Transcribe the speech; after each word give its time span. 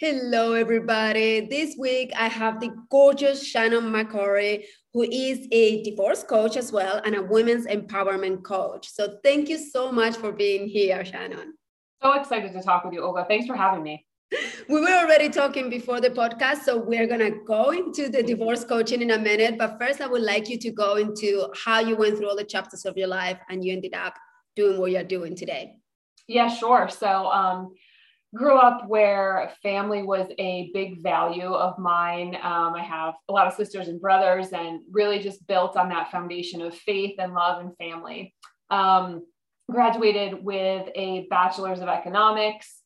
Hello, 0.00 0.52
everybody. 0.52 1.40
This 1.40 1.74
week 1.76 2.12
I 2.16 2.28
have 2.28 2.60
the 2.60 2.70
gorgeous 2.88 3.44
Shannon 3.44 3.82
McCurry, 3.82 4.62
who 4.94 5.02
is 5.02 5.48
a 5.50 5.82
divorce 5.82 6.22
coach 6.22 6.56
as 6.56 6.70
well 6.70 7.00
and 7.04 7.16
a 7.16 7.22
women's 7.22 7.66
empowerment 7.66 8.44
coach. 8.44 8.88
So, 8.88 9.18
thank 9.24 9.48
you 9.48 9.58
so 9.58 9.90
much 9.90 10.14
for 10.14 10.30
being 10.30 10.68
here, 10.68 11.04
Shannon. 11.04 11.54
So 12.00 12.12
excited 12.12 12.52
to 12.52 12.62
talk 12.62 12.84
with 12.84 12.94
you, 12.94 13.02
Olga. 13.02 13.24
Thanks 13.28 13.48
for 13.48 13.56
having 13.56 13.82
me. 13.82 14.06
We 14.68 14.80
were 14.80 14.86
already 14.86 15.30
talking 15.30 15.68
before 15.68 16.00
the 16.00 16.10
podcast, 16.10 16.58
so 16.58 16.78
we're 16.78 17.08
going 17.08 17.32
to 17.32 17.40
go 17.44 17.70
into 17.70 18.08
the 18.08 18.22
divorce 18.22 18.62
coaching 18.62 19.02
in 19.02 19.10
a 19.10 19.18
minute. 19.18 19.58
But 19.58 19.80
first, 19.80 20.00
I 20.00 20.06
would 20.06 20.22
like 20.22 20.48
you 20.48 20.58
to 20.58 20.70
go 20.70 20.94
into 20.94 21.48
how 21.56 21.80
you 21.80 21.96
went 21.96 22.18
through 22.18 22.28
all 22.28 22.36
the 22.36 22.44
chapters 22.44 22.84
of 22.84 22.96
your 22.96 23.08
life 23.08 23.40
and 23.50 23.64
you 23.64 23.72
ended 23.72 23.94
up 23.94 24.14
doing 24.54 24.78
what 24.78 24.92
you're 24.92 25.02
doing 25.02 25.34
today. 25.34 25.74
Yeah, 26.28 26.46
sure. 26.46 26.88
So, 26.88 27.08
um, 27.08 27.74
grew 28.34 28.58
up 28.58 28.86
where 28.86 29.52
family 29.62 30.02
was 30.02 30.28
a 30.38 30.70
big 30.74 31.02
value 31.02 31.52
of 31.52 31.78
mine. 31.78 32.36
Um, 32.36 32.74
I 32.74 32.82
have 32.82 33.14
a 33.28 33.32
lot 33.32 33.46
of 33.46 33.54
sisters 33.54 33.88
and 33.88 34.00
brothers, 34.00 34.48
and 34.52 34.80
really 34.90 35.18
just 35.18 35.46
built 35.46 35.76
on 35.76 35.88
that 35.88 36.10
foundation 36.10 36.60
of 36.60 36.74
faith 36.74 37.16
and 37.18 37.32
love 37.32 37.60
and 37.60 37.76
family. 37.76 38.34
Um, 38.70 39.24
graduated 39.70 40.44
with 40.44 40.88
a 40.94 41.26
bachelor's 41.30 41.80
of 41.80 41.88
economics, 41.88 42.82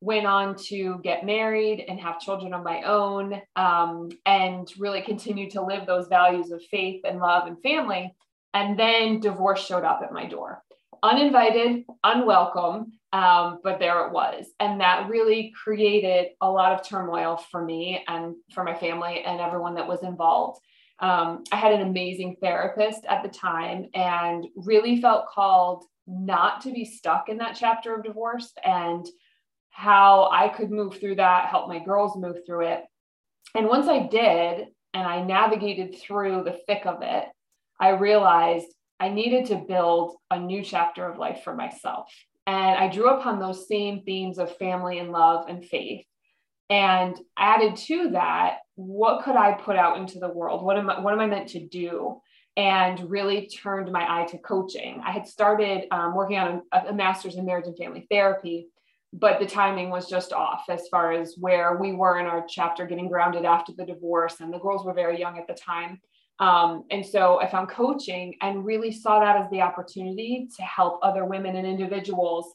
went 0.00 0.26
on 0.26 0.54
to 0.54 1.00
get 1.02 1.24
married 1.24 1.84
and 1.88 1.98
have 2.00 2.20
children 2.20 2.54
of 2.54 2.62
my 2.62 2.82
own, 2.82 3.40
um, 3.56 4.08
and 4.24 4.70
really 4.78 5.02
continued 5.02 5.50
to 5.50 5.62
live 5.62 5.86
those 5.86 6.08
values 6.08 6.50
of 6.50 6.62
faith 6.70 7.02
and 7.04 7.18
love 7.18 7.46
and 7.46 7.60
family. 7.62 8.14
And 8.54 8.78
then 8.78 9.20
divorce 9.20 9.66
showed 9.66 9.84
up 9.84 10.00
at 10.02 10.12
my 10.12 10.24
door 10.26 10.62
uninvited, 11.02 11.84
unwelcome, 12.04 12.92
um, 13.16 13.60
but 13.64 13.78
there 13.78 14.06
it 14.06 14.12
was. 14.12 14.46
And 14.60 14.78
that 14.82 15.08
really 15.08 15.50
created 15.64 16.32
a 16.42 16.50
lot 16.50 16.72
of 16.72 16.86
turmoil 16.86 17.38
for 17.50 17.64
me 17.64 18.04
and 18.08 18.34
for 18.52 18.62
my 18.62 18.74
family 18.74 19.22
and 19.24 19.40
everyone 19.40 19.74
that 19.76 19.88
was 19.88 20.02
involved. 20.02 20.60
Um, 21.00 21.44
I 21.50 21.56
had 21.56 21.72
an 21.72 21.80
amazing 21.80 22.36
therapist 22.42 23.06
at 23.06 23.22
the 23.22 23.30
time 23.30 23.86
and 23.94 24.46
really 24.54 25.00
felt 25.00 25.28
called 25.28 25.84
not 26.06 26.60
to 26.62 26.72
be 26.72 26.84
stuck 26.84 27.30
in 27.30 27.38
that 27.38 27.56
chapter 27.58 27.94
of 27.94 28.04
divorce 28.04 28.52
and 28.62 29.06
how 29.70 30.28
I 30.30 30.48
could 30.48 30.70
move 30.70 30.98
through 30.98 31.16
that, 31.16 31.46
help 31.46 31.68
my 31.68 31.78
girls 31.78 32.18
move 32.18 32.44
through 32.44 32.66
it. 32.66 32.84
And 33.54 33.66
once 33.66 33.88
I 33.88 34.08
did, 34.08 34.68
and 34.92 35.06
I 35.06 35.22
navigated 35.22 35.98
through 36.00 36.44
the 36.44 36.58
thick 36.66 36.84
of 36.86 37.02
it, 37.02 37.24
I 37.80 37.90
realized 37.90 38.66
I 39.00 39.08
needed 39.08 39.46
to 39.46 39.56
build 39.56 40.16
a 40.30 40.38
new 40.38 40.62
chapter 40.62 41.06
of 41.06 41.18
life 41.18 41.42
for 41.44 41.54
myself. 41.54 42.10
And 42.46 42.76
I 42.78 42.88
drew 42.88 43.10
upon 43.10 43.40
those 43.40 43.66
same 43.66 44.02
themes 44.02 44.38
of 44.38 44.56
family 44.56 44.98
and 44.98 45.10
love 45.10 45.46
and 45.48 45.64
faith. 45.64 46.04
And 46.70 47.18
added 47.36 47.76
to 47.76 48.10
that, 48.10 48.58
what 48.74 49.24
could 49.24 49.36
I 49.36 49.52
put 49.52 49.76
out 49.76 49.98
into 49.98 50.18
the 50.18 50.28
world? 50.28 50.64
What 50.64 50.76
am 50.76 50.90
I, 50.90 51.00
what 51.00 51.12
am 51.12 51.20
I 51.20 51.26
meant 51.26 51.48
to 51.50 51.66
do? 51.66 52.20
And 52.56 53.10
really 53.10 53.48
turned 53.48 53.92
my 53.92 54.04
eye 54.08 54.26
to 54.26 54.38
coaching. 54.38 55.02
I 55.04 55.10
had 55.10 55.26
started 55.26 55.86
um, 55.90 56.14
working 56.14 56.38
on 56.38 56.62
a, 56.72 56.86
a 56.88 56.92
master's 56.92 57.36
in 57.36 57.44
marriage 57.44 57.66
and 57.66 57.76
family 57.76 58.06
therapy, 58.10 58.68
but 59.12 59.38
the 59.38 59.46
timing 59.46 59.90
was 59.90 60.08
just 60.08 60.32
off 60.32 60.64
as 60.68 60.88
far 60.88 61.12
as 61.12 61.36
where 61.38 61.76
we 61.76 61.92
were 61.92 62.18
in 62.18 62.26
our 62.26 62.44
chapter 62.48 62.86
getting 62.86 63.08
grounded 63.08 63.44
after 63.44 63.72
the 63.76 63.84
divorce. 63.84 64.40
And 64.40 64.52
the 64.52 64.58
girls 64.58 64.84
were 64.84 64.94
very 64.94 65.18
young 65.18 65.38
at 65.38 65.46
the 65.46 65.54
time. 65.54 66.00
Um, 66.38 66.84
and 66.90 67.04
so 67.04 67.40
I 67.40 67.48
found 67.48 67.68
coaching 67.68 68.34
and 68.42 68.64
really 68.64 68.92
saw 68.92 69.20
that 69.20 69.36
as 69.36 69.50
the 69.50 69.62
opportunity 69.62 70.48
to 70.56 70.62
help 70.62 71.00
other 71.02 71.24
women 71.24 71.56
and 71.56 71.66
individuals 71.66 72.54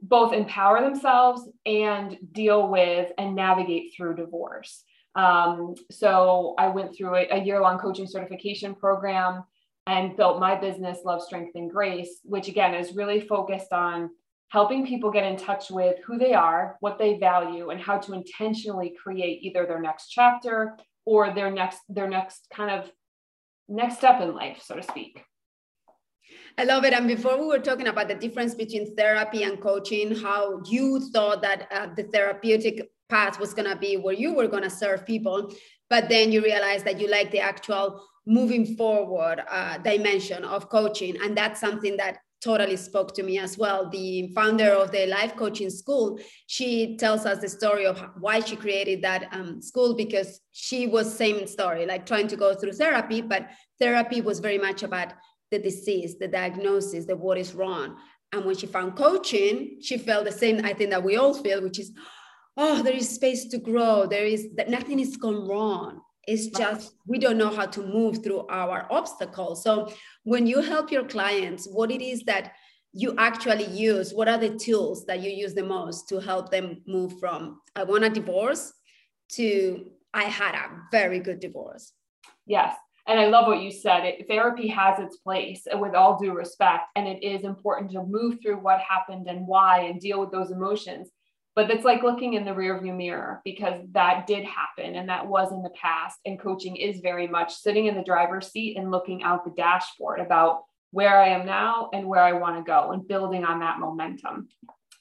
both 0.00 0.32
empower 0.32 0.80
themselves 0.80 1.48
and 1.64 2.18
deal 2.32 2.68
with 2.68 3.12
and 3.16 3.34
navigate 3.34 3.92
through 3.96 4.16
divorce. 4.16 4.82
Um, 5.14 5.74
so 5.90 6.54
I 6.58 6.68
went 6.68 6.96
through 6.96 7.14
a, 7.14 7.28
a 7.30 7.44
year 7.44 7.60
long 7.60 7.78
coaching 7.78 8.06
certification 8.06 8.74
program 8.74 9.44
and 9.86 10.16
built 10.16 10.40
my 10.40 10.56
business, 10.56 10.98
Love, 11.04 11.22
Strength, 11.22 11.52
and 11.54 11.70
Grace, 11.70 12.20
which 12.24 12.48
again 12.48 12.74
is 12.74 12.96
really 12.96 13.20
focused 13.20 13.72
on 13.72 14.10
helping 14.48 14.86
people 14.86 15.10
get 15.10 15.24
in 15.24 15.36
touch 15.36 15.70
with 15.70 15.96
who 16.04 16.18
they 16.18 16.32
are, 16.32 16.76
what 16.80 16.98
they 16.98 17.18
value, 17.18 17.70
and 17.70 17.80
how 17.80 17.98
to 17.98 18.12
intentionally 18.12 18.94
create 19.02 19.42
either 19.42 19.66
their 19.66 19.80
next 19.80 20.08
chapter 20.08 20.76
or 21.04 21.34
their 21.34 21.50
next 21.50 21.80
their 21.88 22.08
next 22.08 22.46
kind 22.52 22.70
of 22.70 22.90
next 23.68 23.98
step 23.98 24.20
in 24.20 24.34
life, 24.34 24.62
so 24.62 24.76
to 24.76 24.82
speak. 24.82 25.22
I 26.56 26.64
love 26.64 26.84
it. 26.84 26.92
And 26.92 27.08
before 27.08 27.38
we 27.40 27.46
were 27.46 27.58
talking 27.58 27.88
about 27.88 28.08
the 28.08 28.14
difference 28.14 28.54
between 28.54 28.94
therapy 28.96 29.42
and 29.42 29.60
coaching, 29.60 30.14
how 30.14 30.62
you 30.66 31.00
thought 31.10 31.42
that 31.42 31.68
uh, 31.72 31.88
the 31.96 32.04
therapeutic 32.04 32.90
path 33.08 33.40
was 33.40 33.54
going 33.54 33.68
to 33.68 33.76
be 33.76 33.96
where 33.96 34.14
you 34.14 34.34
were 34.34 34.48
going 34.48 34.62
to 34.62 34.70
serve 34.70 35.04
people, 35.04 35.52
but 35.90 36.08
then 36.08 36.30
you 36.30 36.42
realized 36.42 36.84
that 36.84 37.00
you 37.00 37.08
like 37.08 37.30
the 37.30 37.40
actual 37.40 38.04
moving 38.26 38.76
forward 38.76 39.42
uh, 39.50 39.78
dimension 39.78 40.44
of 40.44 40.68
coaching. 40.68 41.16
And 41.22 41.36
that's 41.36 41.60
something 41.60 41.96
that 41.96 42.18
totally 42.44 42.76
spoke 42.76 43.14
to 43.14 43.22
me 43.22 43.38
as 43.38 43.56
well. 43.56 43.88
The 43.88 44.30
founder 44.34 44.70
of 44.70 44.90
the 44.90 45.06
life 45.06 45.34
coaching 45.34 45.70
school, 45.70 46.20
she 46.46 46.96
tells 46.98 47.24
us 47.24 47.38
the 47.40 47.48
story 47.48 47.86
of 47.86 47.98
why 48.20 48.40
she 48.40 48.54
created 48.54 49.00
that 49.02 49.28
um, 49.32 49.62
school 49.62 49.94
because 49.94 50.40
she 50.52 50.86
was 50.86 51.12
same 51.12 51.46
story, 51.46 51.86
like 51.86 52.04
trying 52.04 52.28
to 52.28 52.36
go 52.36 52.54
through 52.54 52.72
therapy, 52.72 53.22
but 53.22 53.48
therapy 53.80 54.20
was 54.20 54.40
very 54.40 54.58
much 54.58 54.82
about 54.82 55.14
the 55.50 55.58
disease, 55.58 56.18
the 56.18 56.28
diagnosis, 56.28 57.06
the 57.06 57.16
what 57.16 57.38
is 57.38 57.54
wrong. 57.54 57.96
And 58.32 58.44
when 58.44 58.56
she 58.56 58.66
found 58.66 58.96
coaching, 58.96 59.78
she 59.80 59.96
felt 59.96 60.26
the 60.26 60.32
same, 60.32 60.64
I 60.64 60.74
think 60.74 60.90
that 60.90 61.02
we 61.02 61.16
all 61.16 61.34
feel, 61.34 61.62
which 61.62 61.78
is, 61.78 61.92
oh, 62.56 62.82
there 62.82 62.94
is 62.94 63.08
space 63.08 63.46
to 63.46 63.58
grow. 63.58 64.06
There 64.06 64.26
is 64.26 64.48
that 64.56 64.68
nothing 64.68 65.00
is 65.00 65.16
gone 65.16 65.48
wrong. 65.48 66.00
It's 66.26 66.46
just 66.48 66.94
we 67.06 67.18
don't 67.18 67.38
know 67.38 67.50
how 67.50 67.66
to 67.66 67.82
move 67.82 68.22
through 68.22 68.46
our 68.48 68.86
obstacles. 68.90 69.62
So 69.62 69.92
when 70.24 70.46
you 70.46 70.60
help 70.60 70.90
your 70.90 71.04
clients, 71.04 71.66
what 71.66 71.90
it 71.90 72.02
is 72.02 72.22
that 72.24 72.52
you 72.92 73.14
actually 73.18 73.66
use, 73.66 74.14
what 74.14 74.28
are 74.28 74.38
the 74.38 74.56
tools 74.56 75.04
that 75.06 75.20
you 75.20 75.30
use 75.30 75.54
the 75.54 75.64
most 75.64 76.08
to 76.08 76.20
help 76.20 76.50
them 76.50 76.82
move 76.86 77.18
from 77.18 77.60
I 77.74 77.84
want 77.84 78.04
a 78.04 78.10
divorce 78.10 78.72
to 79.32 79.90
I 80.12 80.24
had 80.24 80.54
a 80.54 80.70
very 80.92 81.18
good 81.18 81.40
divorce. 81.40 81.92
Yes. 82.46 82.76
And 83.06 83.20
I 83.20 83.26
love 83.26 83.46
what 83.46 83.60
you 83.60 83.70
said. 83.70 84.04
It, 84.04 84.26
therapy 84.28 84.68
has 84.68 84.98
its 84.98 85.18
place 85.18 85.66
with 85.74 85.94
all 85.94 86.18
due 86.18 86.32
respect. 86.32 86.84
And 86.96 87.06
it 87.06 87.22
is 87.22 87.44
important 87.44 87.90
to 87.92 88.02
move 88.02 88.38
through 88.40 88.56
what 88.56 88.80
happened 88.80 89.26
and 89.28 89.46
why 89.46 89.80
and 89.80 90.00
deal 90.00 90.20
with 90.20 90.30
those 90.30 90.50
emotions 90.50 91.10
but 91.56 91.70
it's 91.70 91.84
like 91.84 92.02
looking 92.02 92.34
in 92.34 92.44
the 92.44 92.50
rearview 92.50 92.96
mirror 92.96 93.40
because 93.44 93.80
that 93.92 94.26
did 94.26 94.44
happen 94.44 94.96
and 94.96 95.08
that 95.08 95.26
was 95.26 95.52
in 95.52 95.62
the 95.62 95.70
past. 95.70 96.18
And 96.26 96.40
coaching 96.40 96.76
is 96.76 97.00
very 97.00 97.28
much 97.28 97.54
sitting 97.54 97.86
in 97.86 97.94
the 97.94 98.02
driver's 98.02 98.50
seat 98.50 98.76
and 98.76 98.90
looking 98.90 99.22
out 99.22 99.44
the 99.44 99.52
dashboard 99.52 100.20
about 100.20 100.62
where 100.90 101.18
i 101.18 101.28
am 101.28 101.44
now 101.44 101.90
and 101.92 102.06
where 102.06 102.22
i 102.22 102.32
want 102.32 102.56
to 102.56 102.62
go 102.62 102.92
and 102.92 103.06
building 103.06 103.44
on 103.44 103.60
that 103.60 103.78
momentum. 103.78 104.48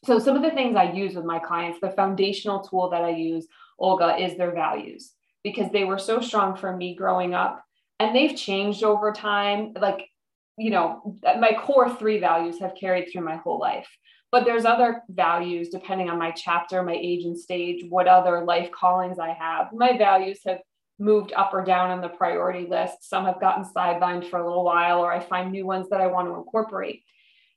So 0.06 0.20
some 0.20 0.36
of 0.36 0.42
the 0.42 0.52
things 0.52 0.76
i 0.76 0.92
use 0.92 1.16
with 1.16 1.26
my 1.26 1.40
clients 1.40 1.80
the 1.82 1.92
foundational 1.92 2.62
tool 2.62 2.90
that 2.90 3.04
i 3.04 3.10
use 3.10 3.48
olga 3.80 4.18
is 4.18 4.38
their 4.38 4.54
values 4.54 5.12
because 5.44 5.72
they 5.72 5.84
were 5.84 6.00
so 6.00 6.20
strong 6.20 6.56
for 6.56 6.76
me 6.76 6.96
growing 6.96 7.34
up 7.34 7.64
and 8.00 8.16
they've 8.16 8.36
changed 8.36 8.84
over 8.84 9.12
time. 9.12 9.74
Like 9.80 10.10
you 10.58 10.70
know 10.70 11.18
my 11.40 11.58
core 11.60 11.94
three 11.96 12.20
values 12.20 12.60
have 12.60 12.76
carried 12.76 13.10
through 13.12 13.24
my 13.24 13.38
whole 13.38 13.60
life 13.60 13.88
but 14.34 14.46
there's 14.46 14.66
other 14.66 15.04
values 15.10 15.70
depending 15.70 16.10
on 16.10 16.18
my 16.18 16.32
chapter 16.32 16.82
my 16.82 16.98
age 17.00 17.24
and 17.24 17.38
stage 17.38 17.86
what 17.88 18.08
other 18.08 18.44
life 18.44 18.72
callings 18.72 19.20
i 19.20 19.30
have. 19.30 19.72
My 19.72 19.96
values 19.96 20.40
have 20.46 20.60
moved 20.98 21.34
up 21.34 21.54
or 21.54 21.64
down 21.64 21.92
on 21.92 22.02
the 22.02 22.10
priority 22.10 22.68
list. 22.68 23.08
Some 23.08 23.26
have 23.26 23.40
gotten 23.40 23.64
sidelined 23.64 24.28
for 24.28 24.40
a 24.40 24.46
little 24.46 24.66
while 24.66 25.00
or 25.02 25.14
i 25.14 25.20
find 25.20 25.52
new 25.52 25.66
ones 25.68 25.88
that 25.90 26.02
i 26.02 26.08
want 26.08 26.28
to 26.28 26.36
incorporate. 26.36 27.04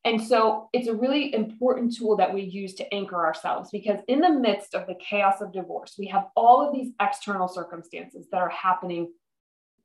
And 0.05 0.23
so 0.23 0.69
it's 0.73 0.87
a 0.87 0.95
really 0.95 1.35
important 1.35 1.97
tool 1.97 2.19
that 2.19 2.33
we 2.33 2.43
use 2.43 2.75
to 2.75 2.95
anchor 2.95 3.25
ourselves 3.25 3.71
because 3.73 4.01
in 4.07 4.21
the 4.21 4.31
midst 4.31 4.75
of 4.75 4.87
the 4.87 4.97
chaos 4.97 5.41
of 5.41 5.55
divorce 5.55 5.95
we 5.99 6.09
have 6.09 6.27
all 6.37 6.69
of 6.69 6.75
these 6.75 6.93
external 7.01 7.49
circumstances 7.49 8.27
that 8.31 8.43
are 8.43 8.51
happening 8.51 9.11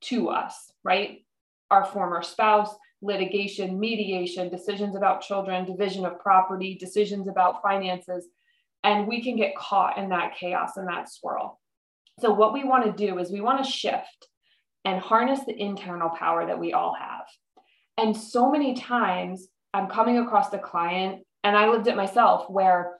to 0.01 0.27
us 0.27 0.73
right? 0.83 1.25
Our 1.69 1.85
former 1.85 2.21
spouse 2.21 2.75
litigation, 3.01 3.79
mediation, 3.79 4.49
decisions 4.49 4.95
about 4.95 5.21
children, 5.21 5.65
division 5.65 6.05
of 6.05 6.19
property, 6.19 6.77
decisions 6.79 7.27
about 7.27 7.61
finances. 7.61 8.27
and 8.83 9.07
we 9.07 9.21
can 9.21 9.35
get 9.35 9.55
caught 9.55 9.99
in 9.99 10.09
that 10.09 10.35
chaos 10.35 10.75
and 10.75 10.87
that 10.87 11.07
swirl. 11.07 11.59
So, 12.19 12.31
what 12.33 12.53
we 12.53 12.63
want 12.63 12.85
to 12.85 13.07
do 13.07 13.19
is 13.19 13.31
we 13.31 13.41
want 13.41 13.63
to 13.63 13.71
shift 13.71 14.27
and 14.85 14.99
harness 14.99 15.41
the 15.45 15.59
internal 15.59 16.09
power 16.09 16.47
that 16.47 16.59
we 16.59 16.73
all 16.73 16.95
have. 16.95 17.25
And 17.97 18.17
so 18.17 18.51
many 18.51 18.73
times 18.73 19.47
I'm 19.73 19.87
coming 19.87 20.17
across 20.17 20.49
the 20.49 20.57
client, 20.57 21.25
and 21.43 21.55
I 21.55 21.69
lived 21.69 21.87
it 21.87 21.95
myself, 21.95 22.49
where 22.49 22.99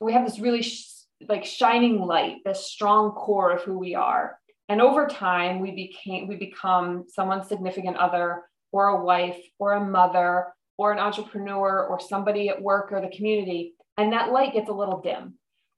we 0.00 0.12
have 0.12 0.24
this 0.24 0.38
really 0.38 0.62
sh- 0.62 0.88
like 1.28 1.44
shining 1.44 2.00
light, 2.00 2.36
this 2.44 2.66
strong 2.66 3.12
core 3.12 3.52
of 3.52 3.62
who 3.62 3.78
we 3.78 3.94
are. 3.94 4.38
And 4.68 4.80
over 4.80 5.06
time, 5.06 5.60
we 5.60 5.72
became 5.72 6.26
we 6.26 6.36
become 6.36 7.04
someone's 7.08 7.48
significant 7.48 7.96
other, 7.96 8.42
or 8.74 8.88
a 8.88 9.04
wife, 9.04 9.40
or 9.60 9.74
a 9.74 9.84
mother, 9.84 10.46
or 10.78 10.90
an 10.90 10.98
entrepreneur, 10.98 11.86
or 11.86 12.00
somebody 12.00 12.48
at 12.48 12.60
work 12.60 12.90
or 12.90 13.00
the 13.00 13.16
community, 13.16 13.72
and 13.96 14.12
that 14.12 14.32
light 14.32 14.52
gets 14.52 14.68
a 14.68 14.72
little 14.72 15.00
dim. 15.00 15.34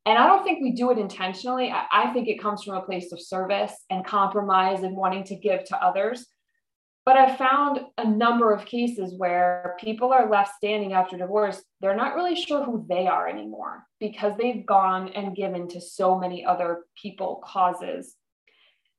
And 0.07 0.17
I 0.17 0.27
don't 0.27 0.43
think 0.45 0.63
we 0.63 0.73
do 0.73 0.91
it 0.91 0.97
intentionally. 0.97 1.71
I, 1.71 1.85
I 1.93 2.13
think 2.15 2.27
it 2.27 2.41
comes 2.41 2.63
from 2.63 2.77
a 2.77 2.87
place 2.87 3.13
of 3.13 3.21
service 3.21 3.75
and 3.91 4.03
compromise 4.03 4.83
and 4.83 4.97
wanting 4.97 5.25
to 5.25 5.37
give 5.37 5.65
to 5.65 5.77
others. 5.77 6.25
But 7.05 7.19
I 7.19 7.37
found 7.37 7.81
a 7.99 8.09
number 8.09 8.51
of 8.51 8.65
cases 8.65 9.13
where 9.15 9.77
people 9.79 10.15
are 10.15 10.31
left 10.31 10.57
standing 10.57 10.95
after 10.95 11.19
divorce. 11.19 11.63
They're 11.83 11.95
not 11.95 12.15
really 12.15 12.35
sure 12.35 12.65
who 12.65 12.87
they 12.89 13.07
are 13.07 13.29
anymore 13.29 13.85
because 14.01 14.33
they've 14.39 14.65
gone 14.65 15.11
and 15.11 15.37
given 15.37 15.69
to 15.69 15.83
so 15.83 16.19
many 16.19 16.47
other 16.47 16.85
people, 17.01 17.43
causes. 17.45 18.15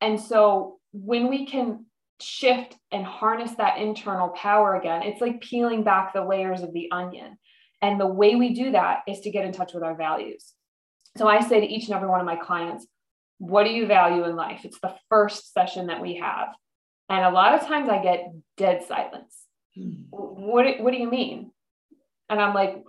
And 0.01 0.21
so 0.21 0.77
when 0.93 1.29
we 1.29 1.47
can 1.47 1.85
shift 2.19 2.75
and 2.91 3.05
harness 3.05 3.51
that 3.57 3.79
internal 3.79 4.29
power 4.29 4.75
again, 4.75 5.03
it's 5.03 5.21
like 5.21 5.41
peeling 5.41 5.83
back 5.83 6.13
the 6.13 6.23
layers 6.23 6.61
of 6.61 6.73
the 6.73 6.89
onion. 6.91 7.37
And 7.81 7.99
the 7.99 8.07
way 8.07 8.35
we 8.35 8.53
do 8.53 8.71
that 8.71 8.99
is 9.07 9.21
to 9.21 9.31
get 9.31 9.45
in 9.45 9.51
touch 9.51 9.73
with 9.73 9.83
our 9.83 9.95
values. 9.95 10.53
So 11.17 11.27
I 11.27 11.41
say 11.41 11.59
to 11.59 11.67
each 11.67 11.85
and 11.85 11.95
every 11.95 12.07
one 12.07 12.19
of 12.19 12.25
my 12.25 12.35
clients, 12.35 12.85
what 13.39 13.65
do 13.65 13.69
you 13.69 13.85
value 13.85 14.23
in 14.23 14.35
life? 14.35 14.61
It's 14.63 14.79
the 14.79 14.95
first 15.09 15.53
session 15.53 15.87
that 15.87 16.01
we 16.01 16.15
have. 16.15 16.49
And 17.09 17.23
a 17.23 17.29
lot 17.29 17.53
of 17.53 17.67
times 17.67 17.87
I 17.87 18.01
get 18.01 18.31
dead 18.57 18.83
silence. 18.87 19.35
Hmm. 19.75 20.05
What, 20.09 20.79
what 20.79 20.91
do 20.91 20.97
you 20.99 21.09
mean? 21.09 21.51
And 22.29 22.41
I'm 22.41 22.53
like, 22.53 22.83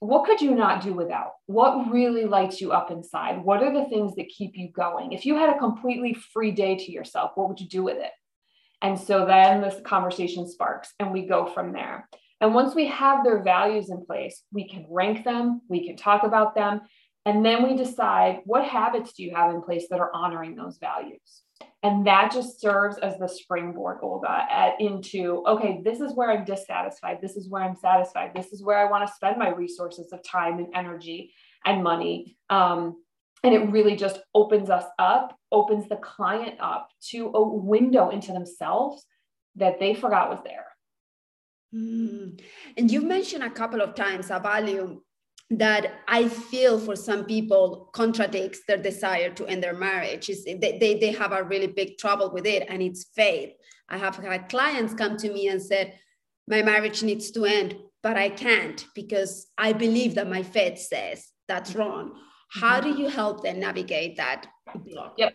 what 0.00 0.24
could 0.24 0.40
you 0.40 0.54
not 0.54 0.82
do 0.82 0.94
without? 0.94 1.32
What 1.46 1.90
really 1.90 2.24
lights 2.24 2.60
you 2.60 2.72
up 2.72 2.90
inside? 2.90 3.44
What 3.44 3.62
are 3.62 3.72
the 3.72 3.88
things 3.90 4.14
that 4.16 4.28
keep 4.28 4.52
you 4.56 4.70
going? 4.70 5.12
If 5.12 5.26
you 5.26 5.36
had 5.36 5.54
a 5.54 5.58
completely 5.58 6.14
free 6.14 6.52
day 6.52 6.76
to 6.76 6.90
yourself, 6.90 7.32
what 7.34 7.48
would 7.48 7.60
you 7.60 7.68
do 7.68 7.82
with 7.82 7.98
it? 7.98 8.10
And 8.82 8.98
so 8.98 9.26
then 9.26 9.60
this 9.60 9.80
conversation 9.84 10.48
sparks 10.48 10.92
and 10.98 11.12
we 11.12 11.26
go 11.26 11.46
from 11.46 11.72
there. 11.72 12.08
And 12.40 12.54
once 12.54 12.74
we 12.74 12.86
have 12.86 13.22
their 13.22 13.42
values 13.42 13.90
in 13.90 14.04
place, 14.06 14.42
we 14.52 14.66
can 14.66 14.86
rank 14.88 15.24
them, 15.24 15.60
we 15.68 15.86
can 15.86 15.96
talk 15.96 16.22
about 16.22 16.54
them, 16.54 16.80
and 17.26 17.44
then 17.44 17.62
we 17.62 17.76
decide 17.76 18.40
what 18.44 18.64
habits 18.64 19.12
do 19.12 19.22
you 19.22 19.34
have 19.34 19.54
in 19.54 19.60
place 19.60 19.86
that 19.90 20.00
are 20.00 20.10
honoring 20.14 20.56
those 20.56 20.78
values? 20.78 21.42
And 21.82 22.06
that 22.06 22.32
just 22.32 22.60
serves 22.60 22.98
as 22.98 23.18
the 23.18 23.28
springboard, 23.28 23.98
Olga, 24.02 24.46
at, 24.50 24.80
into 24.80 25.44
okay, 25.46 25.80
this 25.84 26.00
is 26.00 26.14
where 26.14 26.30
I'm 26.30 26.44
dissatisfied. 26.44 27.18
This 27.20 27.36
is 27.36 27.48
where 27.48 27.62
I'm 27.62 27.76
satisfied. 27.76 28.32
This 28.34 28.52
is 28.52 28.62
where 28.62 28.78
I 28.78 28.90
want 28.90 29.06
to 29.06 29.14
spend 29.14 29.38
my 29.38 29.50
resources 29.50 30.12
of 30.12 30.22
time 30.22 30.58
and 30.58 30.68
energy 30.74 31.32
and 31.64 31.82
money. 31.82 32.36
Um, 32.48 33.02
and 33.42 33.54
it 33.54 33.70
really 33.70 33.96
just 33.96 34.20
opens 34.34 34.68
us 34.70 34.84
up, 34.98 35.36
opens 35.50 35.88
the 35.88 35.96
client 35.96 36.56
up 36.60 36.88
to 37.10 37.30
a 37.34 37.42
window 37.42 38.10
into 38.10 38.32
themselves 38.32 39.04
that 39.56 39.80
they 39.80 39.94
forgot 39.94 40.30
was 40.30 40.40
there. 40.44 40.66
Mm. 41.74 42.40
And 42.76 42.90
you 42.90 43.02
mentioned 43.02 43.42
a 43.42 43.50
couple 43.50 43.80
of 43.80 43.94
times 43.94 44.30
a 44.30 44.40
value 44.40 45.00
that 45.50 45.94
I 46.06 46.28
feel 46.28 46.78
for 46.78 46.94
some 46.94 47.24
people 47.24 47.90
contradicts 47.92 48.60
their 48.68 48.76
desire 48.76 49.30
to 49.30 49.46
end 49.46 49.62
their 49.62 49.74
marriage. 49.74 50.28
They, 50.28 50.78
they, 50.78 50.98
they 50.98 51.12
have 51.12 51.32
a 51.32 51.42
really 51.42 51.66
big 51.66 51.98
trouble 51.98 52.30
with 52.30 52.46
it, 52.46 52.66
and 52.68 52.80
it's 52.82 53.06
faith. 53.16 53.52
I 53.88 53.98
have 53.98 54.16
had 54.16 54.48
clients 54.48 54.94
come 54.94 55.16
to 55.16 55.32
me 55.32 55.48
and 55.48 55.60
said, 55.60 55.94
My 56.46 56.62
marriage 56.62 57.02
needs 57.02 57.32
to 57.32 57.46
end, 57.46 57.76
but 58.02 58.16
I 58.16 58.28
can't 58.30 58.84
because 58.94 59.48
I 59.58 59.72
believe 59.72 60.14
that 60.14 60.30
my 60.30 60.44
faith 60.44 60.78
says 60.78 61.26
that's 61.48 61.74
wrong. 61.74 62.12
How 62.50 62.80
mm-hmm. 62.80 62.96
do 62.96 63.02
you 63.02 63.08
help 63.08 63.42
them 63.42 63.60
navigate 63.60 64.16
that 64.16 64.46
block? 64.74 65.14
Yep. 65.16 65.34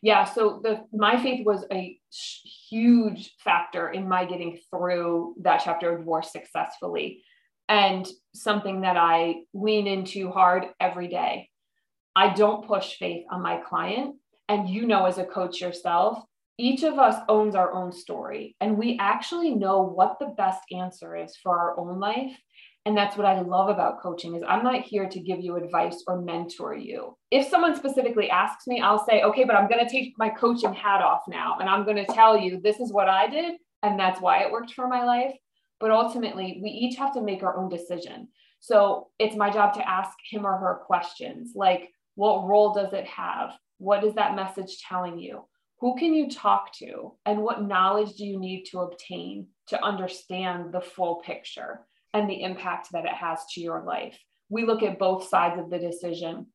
Yeah. 0.00 0.24
So 0.24 0.60
the 0.62 0.84
my 0.92 1.20
faith 1.22 1.44
was 1.46 1.64
a 1.72 1.98
huge 2.68 3.34
factor 3.38 3.90
in 3.90 4.08
my 4.08 4.24
getting 4.24 4.58
through 4.70 5.36
that 5.42 5.62
chapter 5.64 5.92
of 5.92 6.00
divorce 6.00 6.32
successfully 6.32 7.22
and 7.68 8.08
something 8.34 8.82
that 8.82 8.96
I 8.96 9.42
lean 9.54 9.86
into 9.86 10.30
hard 10.30 10.66
every 10.80 11.08
day. 11.08 11.48
I 12.14 12.34
don't 12.34 12.66
push 12.66 12.96
faith 12.96 13.24
on 13.30 13.42
my 13.42 13.58
client. 13.58 14.16
And 14.48 14.68
you 14.68 14.86
know, 14.86 15.06
as 15.06 15.18
a 15.18 15.24
coach 15.24 15.60
yourself, 15.60 16.22
each 16.58 16.82
of 16.82 16.98
us 16.98 17.16
owns 17.28 17.54
our 17.54 17.72
own 17.72 17.92
story 17.92 18.56
and 18.60 18.76
we 18.76 18.98
actually 19.00 19.54
know 19.54 19.82
what 19.82 20.18
the 20.18 20.34
best 20.36 20.60
answer 20.70 21.16
is 21.16 21.34
for 21.36 21.58
our 21.58 21.78
own 21.78 21.98
life. 21.98 22.36
And 22.84 22.96
that's 22.96 23.16
what 23.16 23.26
I 23.26 23.40
love 23.40 23.68
about 23.68 24.00
coaching 24.00 24.34
is 24.34 24.42
I'm 24.46 24.64
not 24.64 24.82
here 24.82 25.08
to 25.08 25.20
give 25.20 25.40
you 25.40 25.56
advice 25.56 26.02
or 26.08 26.20
mentor 26.20 26.74
you. 26.74 27.16
If 27.30 27.48
someone 27.48 27.76
specifically 27.76 28.28
asks 28.28 28.66
me, 28.66 28.80
I'll 28.80 29.04
say, 29.06 29.22
okay, 29.22 29.44
but 29.44 29.54
I'm 29.54 29.68
going 29.68 29.84
to 29.84 29.90
take 29.90 30.14
my 30.18 30.28
coaching 30.28 30.74
hat 30.74 31.00
off 31.00 31.22
now 31.28 31.58
and 31.60 31.68
I'm 31.68 31.84
going 31.84 32.04
to 32.04 32.12
tell 32.12 32.36
you 32.36 32.60
this 32.60 32.80
is 32.80 32.92
what 32.92 33.08
I 33.08 33.28
did 33.28 33.54
and 33.84 33.98
that's 33.98 34.20
why 34.20 34.42
it 34.42 34.50
worked 34.50 34.74
for 34.74 34.88
my 34.88 35.04
life 35.04 35.34
but 35.82 35.90
ultimately 35.90 36.60
we 36.62 36.70
each 36.70 36.96
have 36.96 37.12
to 37.12 37.20
make 37.20 37.42
our 37.42 37.56
own 37.56 37.68
decision. 37.68 38.28
So 38.60 39.08
it's 39.18 39.34
my 39.34 39.50
job 39.50 39.74
to 39.74 39.88
ask 39.88 40.16
him 40.30 40.46
or 40.46 40.56
her 40.56 40.80
questions 40.86 41.54
like, 41.56 41.90
what 42.14 42.46
role 42.46 42.72
does 42.72 42.92
it 42.92 43.04
have? 43.08 43.50
What 43.78 44.04
is 44.04 44.14
that 44.14 44.36
message 44.36 44.78
telling 44.88 45.18
you? 45.18 45.44
Who 45.80 45.96
can 45.96 46.14
you 46.14 46.30
talk 46.30 46.72
to? 46.74 47.14
And 47.26 47.42
what 47.42 47.66
knowledge 47.66 48.14
do 48.14 48.24
you 48.24 48.38
need 48.38 48.66
to 48.66 48.78
obtain 48.78 49.48
to 49.66 49.84
understand 49.84 50.72
the 50.72 50.80
full 50.80 51.16
picture 51.16 51.80
and 52.14 52.28
the 52.28 52.42
impact 52.42 52.88
that 52.92 53.04
it 53.04 53.12
has 53.12 53.40
to 53.52 53.60
your 53.60 53.82
life? 53.84 54.18
We 54.48 54.64
look 54.64 54.82
at 54.82 54.98
both 54.98 55.28
sides 55.28 55.58
of 55.58 55.70
the 55.70 55.78
decision. 55.78 56.46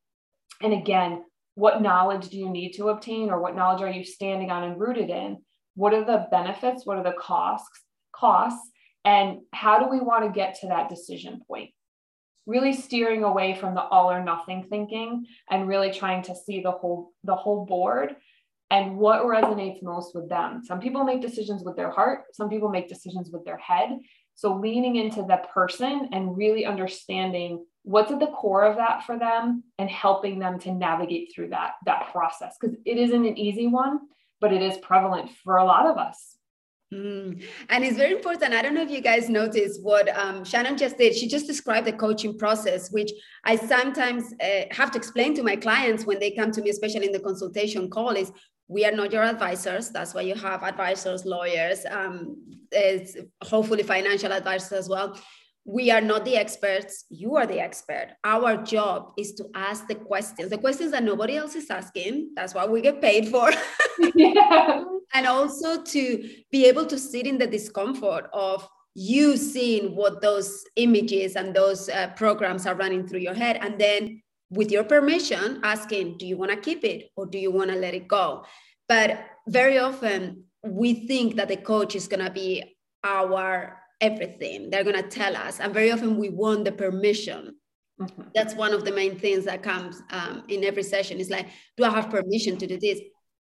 And 0.62 0.72
again, 0.72 1.24
what 1.54 1.82
knowledge 1.82 2.28
do 2.28 2.38
you 2.38 2.48
need 2.48 2.72
to 2.74 2.88
obtain 2.88 3.30
or 3.30 3.40
what 3.40 3.56
knowledge 3.56 3.82
are 3.82 3.90
you 3.90 4.04
standing 4.04 4.50
on 4.50 4.64
and 4.64 4.80
rooted 4.80 5.10
in? 5.10 5.38
What 5.74 5.94
are 5.94 6.04
the 6.04 6.28
benefits? 6.30 6.86
What 6.86 6.98
are 6.98 7.04
the 7.04 7.16
costs? 7.18 7.82
Costs 8.14 8.70
and 9.04 9.38
how 9.52 9.78
do 9.78 9.88
we 9.88 10.00
want 10.00 10.24
to 10.24 10.30
get 10.30 10.60
to 10.60 10.68
that 10.68 10.88
decision 10.88 11.40
point? 11.48 11.70
Really 12.46 12.72
steering 12.72 13.24
away 13.24 13.54
from 13.54 13.74
the 13.74 13.82
all 13.82 14.10
or 14.10 14.22
nothing 14.22 14.66
thinking 14.68 15.24
and 15.50 15.66
really 15.66 15.92
trying 15.92 16.22
to 16.24 16.34
see 16.34 16.60
the 16.60 16.72
whole 16.72 17.12
the 17.24 17.34
whole 17.34 17.64
board 17.64 18.16
and 18.70 18.98
what 18.98 19.24
resonates 19.24 19.82
most 19.82 20.14
with 20.14 20.28
them. 20.28 20.62
Some 20.62 20.78
people 20.78 21.04
make 21.04 21.22
decisions 21.22 21.62
with 21.64 21.74
their 21.74 21.90
heart, 21.90 22.24
some 22.34 22.50
people 22.50 22.68
make 22.68 22.88
decisions 22.88 23.30
with 23.30 23.46
their 23.46 23.56
head. 23.56 23.98
So 24.38 24.54
leaning 24.54 24.94
into 24.94 25.22
the 25.22 25.40
person 25.52 26.10
and 26.12 26.36
really 26.36 26.64
understanding 26.64 27.66
what's 27.82 28.12
at 28.12 28.20
the 28.20 28.28
core 28.28 28.62
of 28.62 28.76
that 28.76 29.02
for 29.02 29.18
them 29.18 29.64
and 29.80 29.90
helping 29.90 30.38
them 30.38 30.60
to 30.60 30.72
navigate 30.72 31.32
through 31.34 31.48
that 31.48 31.72
that 31.86 32.12
process 32.12 32.56
because 32.56 32.76
it 32.84 32.98
isn't 32.98 33.26
an 33.26 33.36
easy 33.36 33.66
one, 33.66 33.98
but 34.40 34.52
it 34.52 34.62
is 34.62 34.78
prevalent 34.78 35.28
for 35.42 35.56
a 35.56 35.64
lot 35.64 35.86
of 35.86 35.98
us. 35.98 36.36
Mm. 36.92 37.44
And 37.68 37.84
it's 37.84 37.98
very 37.98 38.12
important. 38.12 38.54
I 38.54 38.62
don't 38.62 38.74
know 38.74 38.82
if 38.82 38.90
you 38.90 39.02
guys 39.02 39.28
noticed 39.28 39.82
what 39.82 40.08
um, 40.16 40.42
Shannon 40.44 40.78
just 40.78 40.96
did. 40.96 41.14
She 41.14 41.28
just 41.28 41.46
described 41.46 41.86
the 41.86 41.92
coaching 41.92 42.38
process, 42.38 42.90
which 42.90 43.10
I 43.44 43.56
sometimes 43.56 44.32
uh, 44.40 44.62
have 44.70 44.90
to 44.92 44.98
explain 44.98 45.34
to 45.34 45.42
my 45.42 45.56
clients 45.56 46.06
when 46.06 46.18
they 46.18 46.30
come 46.30 46.50
to 46.52 46.62
me, 46.62 46.70
especially 46.70 47.06
in 47.06 47.12
the 47.12 47.20
consultation 47.20 47.90
call, 47.90 48.10
is 48.10 48.32
we 48.68 48.86
are 48.86 48.92
not 48.92 49.12
your 49.12 49.22
advisors. 49.22 49.90
That's 49.90 50.14
why 50.14 50.22
you 50.22 50.34
have 50.34 50.62
advisors, 50.62 51.26
lawyers, 51.26 51.84
um, 51.90 52.36
hopefully 53.42 53.82
financial 53.82 54.32
advisors 54.32 54.72
as 54.72 54.88
well. 54.88 55.18
We 55.66 55.90
are 55.90 56.00
not 56.00 56.24
the 56.24 56.36
experts. 56.36 57.04
You 57.10 57.36
are 57.36 57.46
the 57.46 57.60
expert. 57.60 58.12
Our 58.24 58.56
job 58.62 59.12
is 59.18 59.34
to 59.34 59.44
ask 59.54 59.86
the 59.86 59.94
questions, 59.94 60.48
the 60.48 60.56
questions 60.56 60.92
that 60.92 61.02
nobody 61.02 61.36
else 61.36 61.54
is 61.54 61.68
asking. 61.68 62.30
That's 62.34 62.54
what 62.54 62.70
we 62.70 62.80
get 62.80 63.02
paid 63.02 63.28
for. 63.28 63.50
yeah 64.14 64.84
and 65.14 65.26
also 65.26 65.82
to 65.82 66.28
be 66.50 66.66
able 66.66 66.86
to 66.86 66.98
sit 66.98 67.26
in 67.26 67.38
the 67.38 67.46
discomfort 67.46 68.28
of 68.32 68.68
you 68.94 69.36
seeing 69.36 69.94
what 69.94 70.20
those 70.20 70.64
images 70.76 71.36
and 71.36 71.54
those 71.54 71.88
uh, 71.88 72.08
programs 72.16 72.66
are 72.66 72.74
running 72.74 73.06
through 73.06 73.20
your 73.20 73.34
head 73.34 73.58
and 73.60 73.78
then 73.78 74.20
with 74.50 74.70
your 74.70 74.82
permission 74.82 75.60
asking 75.62 76.16
do 76.18 76.26
you 76.26 76.36
want 76.36 76.50
to 76.50 76.56
keep 76.56 76.82
it 76.84 77.10
or 77.16 77.26
do 77.26 77.38
you 77.38 77.50
want 77.50 77.70
to 77.70 77.76
let 77.76 77.94
it 77.94 78.08
go? 78.08 78.44
But 78.88 79.24
very 79.46 79.78
often 79.78 80.44
we 80.64 81.06
think 81.06 81.36
that 81.36 81.48
the 81.48 81.56
coach 81.56 81.94
is 81.94 82.08
going 82.08 82.24
to 82.24 82.30
be 82.32 82.76
our 83.04 83.78
everything. 84.00 84.70
They're 84.70 84.84
going 84.84 85.00
to 85.00 85.08
tell 85.08 85.36
us 85.36 85.60
and 85.60 85.72
very 85.72 85.92
often 85.92 86.16
we 86.16 86.30
want 86.30 86.64
the 86.64 86.72
permission. 86.72 87.54
Mm-hmm. 88.00 88.28
that's 88.32 88.54
one 88.54 88.72
of 88.72 88.84
the 88.84 88.92
main 88.92 89.18
things 89.18 89.44
that 89.46 89.60
comes 89.60 90.00
um, 90.10 90.44
in 90.46 90.62
every 90.62 90.84
session. 90.84 91.18
Is 91.18 91.30
like 91.30 91.48
do 91.76 91.82
i 91.82 91.90
have 91.90 92.08
permission 92.08 92.56
to 92.56 92.66
do 92.66 92.78
this 92.78 93.00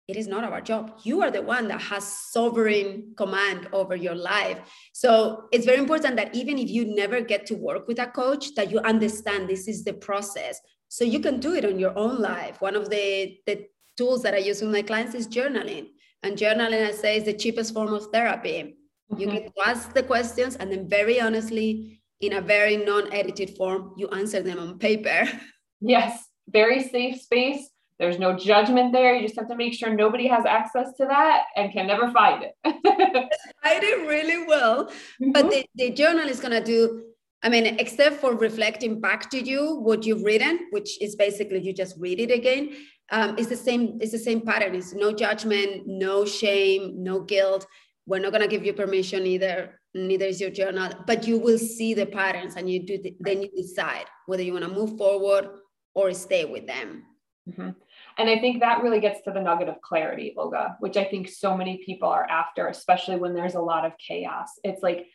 it 0.08 0.16
is 0.16 0.26
not 0.26 0.42
our 0.42 0.62
job. 0.62 0.98
You 1.02 1.22
are 1.22 1.30
the 1.30 1.42
one 1.42 1.68
that 1.68 1.82
has 1.82 2.02
sovereign 2.32 3.12
command 3.16 3.68
over 3.74 3.94
your 3.94 4.14
life. 4.14 4.58
So 4.94 5.44
it's 5.52 5.66
very 5.66 5.78
important 5.78 6.16
that 6.16 6.34
even 6.34 6.58
if 6.58 6.70
you 6.70 6.86
never 6.86 7.20
get 7.20 7.44
to 7.46 7.54
work 7.54 7.86
with 7.86 7.98
a 7.98 8.06
coach, 8.06 8.54
that 8.54 8.70
you 8.70 8.78
understand 8.78 9.48
this 9.48 9.68
is 9.68 9.84
the 9.84 9.92
process. 9.92 10.58
So 10.88 11.04
you 11.04 11.20
can 11.20 11.40
do 11.40 11.54
it 11.54 11.66
on 11.66 11.78
your 11.78 11.96
own 11.96 12.20
life. 12.22 12.62
One 12.62 12.74
of 12.74 12.88
the, 12.88 13.36
the 13.46 13.66
tools 13.98 14.22
that 14.22 14.32
I 14.32 14.38
use 14.38 14.62
with 14.62 14.72
my 14.72 14.80
clients 14.80 15.14
is 15.14 15.28
journaling. 15.28 15.88
And 16.22 16.38
journaling, 16.38 16.86
I 16.86 16.92
say, 16.92 17.18
is 17.18 17.24
the 17.24 17.34
cheapest 17.34 17.74
form 17.74 17.92
of 17.92 18.06
therapy. 18.06 18.78
Mm-hmm. 19.12 19.20
You 19.20 19.26
get 19.30 19.54
to 19.54 19.68
ask 19.68 19.92
the 19.92 20.02
questions 20.02 20.56
and 20.56 20.72
then 20.72 20.88
very 20.88 21.20
honestly, 21.20 22.00
in 22.22 22.32
a 22.32 22.40
very 22.40 22.78
non-edited 22.78 23.56
form, 23.58 23.92
you 23.98 24.08
answer 24.08 24.40
them 24.42 24.58
on 24.58 24.78
paper. 24.78 25.28
Yes, 25.80 26.24
very 26.48 26.82
safe 26.82 27.20
space 27.20 27.70
there's 27.98 28.18
no 28.18 28.36
judgment 28.36 28.92
there. 28.92 29.14
You 29.14 29.22
just 29.22 29.38
have 29.38 29.48
to 29.48 29.56
make 29.56 29.74
sure 29.74 29.92
nobody 29.92 30.28
has 30.28 30.46
access 30.46 30.92
to 30.98 31.06
that 31.06 31.44
and 31.56 31.72
can 31.72 31.86
never 31.86 32.10
find 32.12 32.44
it. 32.44 32.54
I 33.64 33.80
did 33.80 34.06
really 34.06 34.46
well. 34.46 34.86
Mm-hmm. 34.86 35.32
But 35.32 35.50
the, 35.50 35.66
the 35.74 35.90
journal 35.90 36.28
is 36.28 36.38
going 36.38 36.52
to 36.52 36.62
do, 36.62 37.02
I 37.42 37.48
mean, 37.48 37.66
except 37.66 38.20
for 38.20 38.34
reflecting 38.34 39.00
back 39.00 39.30
to 39.30 39.44
you 39.44 39.76
what 39.80 40.04
you've 40.06 40.22
written, 40.22 40.68
which 40.70 41.00
is 41.02 41.16
basically 41.16 41.60
you 41.60 41.72
just 41.72 41.96
read 41.98 42.20
it 42.20 42.30
again. 42.30 42.76
Um, 43.10 43.36
it's 43.36 43.48
the 43.48 43.56
same, 43.56 43.98
it's 44.00 44.12
the 44.12 44.18
same 44.18 44.42
pattern. 44.42 44.76
It's 44.76 44.92
no 44.92 45.12
judgment, 45.12 45.86
no 45.86 46.24
shame, 46.24 47.02
no 47.02 47.20
guilt. 47.20 47.66
We're 48.06 48.20
not 48.20 48.30
going 48.30 48.42
to 48.42 48.48
give 48.48 48.64
you 48.64 48.74
permission 48.74 49.26
either. 49.26 49.80
Neither 49.94 50.26
is 50.26 50.40
your 50.40 50.50
journal, 50.50 50.92
but 51.06 51.26
you 51.26 51.38
will 51.38 51.58
see 51.58 51.94
the 51.94 52.06
patterns 52.06 52.54
and 52.54 52.70
you 52.70 52.84
do, 52.84 53.02
the, 53.02 53.16
then 53.20 53.42
you 53.42 53.50
decide 53.56 54.04
whether 54.26 54.42
you 54.42 54.52
want 54.52 54.66
to 54.66 54.70
move 54.70 54.96
forward 54.96 55.48
or 55.94 56.12
stay 56.12 56.44
with 56.44 56.66
them. 56.66 57.04
Mm-hmm. 57.48 57.70
And 58.18 58.28
I 58.28 58.40
think 58.40 58.60
that 58.60 58.82
really 58.82 58.98
gets 58.98 59.22
to 59.22 59.30
the 59.30 59.40
nugget 59.40 59.68
of 59.68 59.80
clarity, 59.80 60.34
Olga, 60.36 60.76
which 60.80 60.96
I 60.96 61.04
think 61.04 61.28
so 61.28 61.56
many 61.56 61.80
people 61.86 62.08
are 62.08 62.28
after, 62.28 62.66
especially 62.66 63.16
when 63.16 63.32
there's 63.32 63.54
a 63.54 63.60
lot 63.60 63.84
of 63.84 63.92
chaos. 63.96 64.48
It's 64.64 64.82
like, 64.82 65.06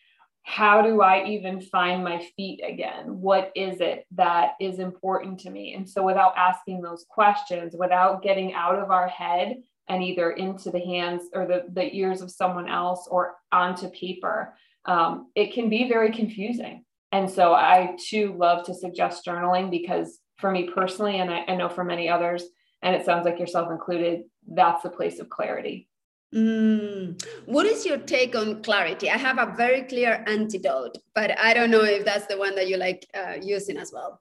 how 0.43 0.81
do 0.81 1.01
I 1.01 1.25
even 1.25 1.61
find 1.61 2.03
my 2.03 2.25
feet 2.35 2.61
again? 2.65 3.21
What 3.21 3.51
is 3.55 3.79
it 3.79 4.05
that 4.15 4.51
is 4.59 4.79
important 4.79 5.39
to 5.41 5.49
me? 5.49 5.73
And 5.73 5.89
so, 5.89 6.03
without 6.03 6.33
asking 6.37 6.81
those 6.81 7.05
questions, 7.09 7.75
without 7.77 8.21
getting 8.21 8.53
out 8.53 8.77
of 8.77 8.91
our 8.91 9.07
head 9.07 9.57
and 9.87 10.03
either 10.03 10.31
into 10.31 10.69
the 10.69 10.79
hands 10.79 11.23
or 11.33 11.45
the, 11.45 11.65
the 11.71 11.93
ears 11.95 12.21
of 12.21 12.31
someone 12.31 12.69
else 12.69 13.07
or 13.09 13.35
onto 13.51 13.89
paper, 13.89 14.55
um, 14.85 15.29
it 15.35 15.53
can 15.53 15.69
be 15.69 15.87
very 15.87 16.11
confusing. 16.11 16.83
And 17.13 17.29
so, 17.29 17.53
I 17.53 17.95
too 18.05 18.35
love 18.37 18.65
to 18.65 18.73
suggest 18.73 19.25
journaling 19.25 19.71
because 19.71 20.19
for 20.37 20.51
me 20.51 20.69
personally, 20.69 21.19
and 21.19 21.31
I, 21.31 21.45
I 21.47 21.55
know 21.55 21.69
for 21.69 21.85
many 21.85 22.09
others, 22.09 22.43
and 22.83 22.95
it 22.95 23.05
sounds 23.05 23.25
like 23.25 23.39
yourself 23.39 23.71
included, 23.71 24.23
that's 24.47 24.83
the 24.83 24.89
place 24.89 25.19
of 25.19 25.29
clarity. 25.29 25.87
Mm. 26.35 27.23
What 27.45 27.65
is 27.65 27.85
your 27.85 27.97
take 27.97 28.35
on 28.35 28.61
clarity? 28.61 29.09
I 29.09 29.17
have 29.17 29.37
a 29.37 29.53
very 29.55 29.83
clear 29.83 30.23
antidote, 30.27 30.97
but 31.15 31.39
I 31.39 31.53
don't 31.53 31.71
know 31.71 31.83
if 31.83 32.03
that's 32.03 32.27
the 32.27 32.37
one 32.37 32.55
that 32.55 32.67
you 32.67 32.77
like 32.77 33.07
uh, 33.13 33.35
using 33.41 33.77
as 33.77 33.91
well. 33.93 34.19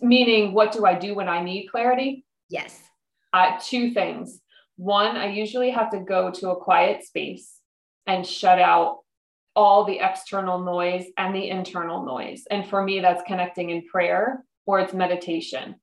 Meaning, 0.00 0.52
what 0.52 0.72
do 0.72 0.84
I 0.84 0.94
do 0.94 1.14
when 1.14 1.28
I 1.28 1.42
need 1.42 1.68
clarity? 1.68 2.24
Yes. 2.48 2.80
Uh, 3.32 3.58
two 3.60 3.92
things. 3.92 4.40
One, 4.76 5.16
I 5.16 5.26
usually 5.32 5.70
have 5.70 5.90
to 5.90 6.00
go 6.00 6.30
to 6.30 6.50
a 6.50 6.56
quiet 6.56 7.04
space 7.04 7.58
and 8.06 8.26
shut 8.26 8.58
out 8.58 8.98
all 9.54 9.84
the 9.84 10.00
external 10.00 10.58
noise 10.58 11.06
and 11.16 11.34
the 11.34 11.48
internal 11.48 12.04
noise. 12.04 12.44
And 12.50 12.66
for 12.66 12.82
me, 12.82 13.00
that's 13.00 13.22
connecting 13.26 13.70
in 13.70 13.86
prayer 13.86 14.44
or 14.66 14.80
it's 14.80 14.94
meditation 14.94 15.76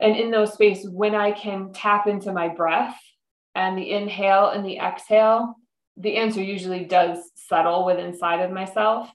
and 0.00 0.16
in 0.16 0.30
those 0.30 0.52
spaces 0.52 0.90
when 0.90 1.14
i 1.14 1.30
can 1.30 1.72
tap 1.72 2.06
into 2.06 2.32
my 2.32 2.48
breath 2.48 2.98
and 3.54 3.78
the 3.78 3.90
inhale 3.90 4.48
and 4.48 4.64
the 4.64 4.78
exhale 4.78 5.56
the 5.96 6.16
answer 6.16 6.42
usually 6.42 6.84
does 6.84 7.18
settle 7.36 7.84
with 7.84 7.98
inside 7.98 8.40
of 8.40 8.50
myself. 8.50 9.10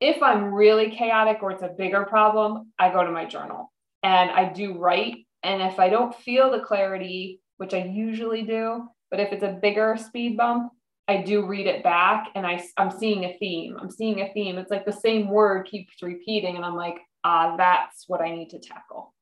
If 0.00 0.22
i'm 0.22 0.52
really 0.52 0.90
chaotic 0.90 1.38
or 1.42 1.52
it's 1.52 1.62
a 1.62 1.74
bigger 1.76 2.04
problem 2.04 2.72
i 2.78 2.90
go 2.90 3.04
to 3.04 3.10
my 3.10 3.24
journal 3.24 3.72
and 4.02 4.30
i 4.30 4.52
do 4.52 4.78
write. 4.78 5.26
And 5.44 5.62
if 5.62 5.78
i 5.78 5.88
don't 5.88 6.14
feel 6.14 6.50
the 6.50 6.60
clarity 6.60 7.40
which 7.56 7.74
i 7.74 7.84
usually 7.84 8.42
do 8.42 8.88
but 9.10 9.20
if 9.20 9.32
it's 9.32 9.44
a 9.44 9.58
bigger 9.60 9.96
speed 9.96 10.36
bump 10.36 10.72
i 11.08 11.22
do 11.22 11.46
read 11.46 11.66
it 11.66 11.82
back 11.82 12.28
and 12.34 12.46
I, 12.46 12.64
i'm 12.76 12.90
seeing 12.90 13.24
a 13.24 13.36
theme. 13.38 13.76
I'm 13.80 13.90
seeing 13.90 14.20
a 14.20 14.32
theme. 14.32 14.58
It's 14.58 14.70
like 14.70 14.84
the 14.84 14.92
same 14.92 15.28
word 15.28 15.66
keeps 15.66 16.02
repeating 16.02 16.56
and 16.56 16.64
i'm 16.64 16.76
like 16.76 16.98
ah 17.24 17.56
that's 17.56 18.04
what 18.08 18.20
i 18.20 18.34
need 18.34 18.50
to 18.50 18.58
tackle 18.58 19.14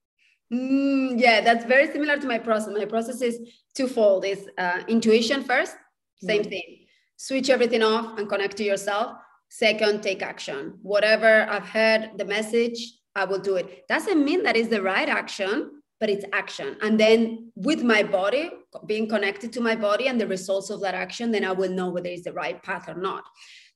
Mm, 0.52 1.20
yeah, 1.20 1.40
that's 1.40 1.64
very 1.64 1.86
similar 1.92 2.16
to 2.16 2.26
my 2.26 2.38
process. 2.38 2.74
My 2.76 2.84
process 2.84 3.22
is 3.22 3.38
twofold: 3.74 4.24
is 4.24 4.48
uh, 4.58 4.80
intuition 4.88 5.44
first, 5.44 5.76
same 6.22 6.42
mm-hmm. 6.42 6.50
thing. 6.50 6.86
Switch 7.16 7.50
everything 7.50 7.82
off 7.82 8.18
and 8.18 8.28
connect 8.28 8.56
to 8.56 8.64
yourself. 8.64 9.16
Second, 9.48 10.02
take 10.02 10.22
action. 10.22 10.78
Whatever 10.82 11.48
I've 11.48 11.68
heard 11.68 12.12
the 12.16 12.24
message, 12.24 12.78
I 13.14 13.24
will 13.24 13.40
do 13.40 13.56
it. 13.56 13.86
Doesn't 13.88 14.24
mean 14.24 14.42
that 14.44 14.56
is 14.56 14.68
the 14.68 14.82
right 14.82 15.08
action, 15.08 15.82
but 15.98 16.08
it's 16.08 16.24
action. 16.32 16.76
And 16.82 16.98
then 16.98 17.52
with 17.56 17.82
my 17.82 18.02
body, 18.02 18.50
being 18.86 19.08
connected 19.08 19.52
to 19.52 19.60
my 19.60 19.76
body 19.76 20.06
and 20.06 20.20
the 20.20 20.26
results 20.26 20.70
of 20.70 20.80
that 20.82 20.94
action, 20.94 21.30
then 21.30 21.44
I 21.44 21.52
will 21.52 21.70
know 21.70 21.90
whether 21.90 22.08
it's 22.08 22.24
the 22.24 22.32
right 22.32 22.60
path 22.62 22.88
or 22.88 22.94
not. 22.94 23.24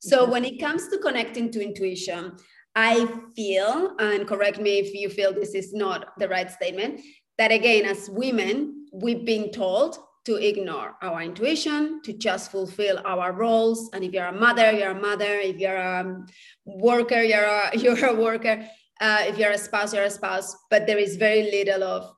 So 0.00 0.22
mm-hmm. 0.22 0.32
when 0.32 0.44
it 0.44 0.60
comes 0.60 0.88
to 0.88 0.98
connecting 0.98 1.50
to 1.52 1.62
intuition, 1.62 2.36
I 2.74 3.06
feel, 3.36 3.94
and 3.98 4.26
correct 4.26 4.58
me 4.58 4.78
if 4.78 4.94
you 4.94 5.08
feel 5.08 5.32
this 5.32 5.54
is 5.54 5.72
not 5.72 6.18
the 6.18 6.28
right 6.28 6.50
statement, 6.50 7.00
that 7.38 7.52
again, 7.52 7.84
as 7.84 8.10
women, 8.10 8.86
we've 8.92 9.24
been 9.24 9.50
told 9.50 9.98
to 10.24 10.36
ignore 10.36 10.96
our 11.02 11.20
intuition, 11.22 12.00
to 12.02 12.12
just 12.12 12.50
fulfill 12.50 13.00
our 13.04 13.32
roles. 13.32 13.90
And 13.92 14.02
if 14.02 14.12
you're 14.12 14.26
a 14.26 14.32
mother, 14.32 14.72
you're 14.72 14.92
a 14.92 15.00
mother. 15.00 15.34
If 15.34 15.58
you're 15.58 15.76
a 15.76 16.24
worker, 16.64 17.22
you're 17.22 17.44
a, 17.44 17.70
you're 17.76 18.06
a 18.06 18.14
worker. 18.14 18.66
Uh, 19.00 19.24
if 19.26 19.38
you're 19.38 19.50
a 19.50 19.58
spouse, 19.58 19.92
you're 19.92 20.04
a 20.04 20.10
spouse. 20.10 20.56
But 20.70 20.86
there 20.86 20.98
is 20.98 21.16
very 21.16 21.50
little 21.50 21.82
of 21.82 22.10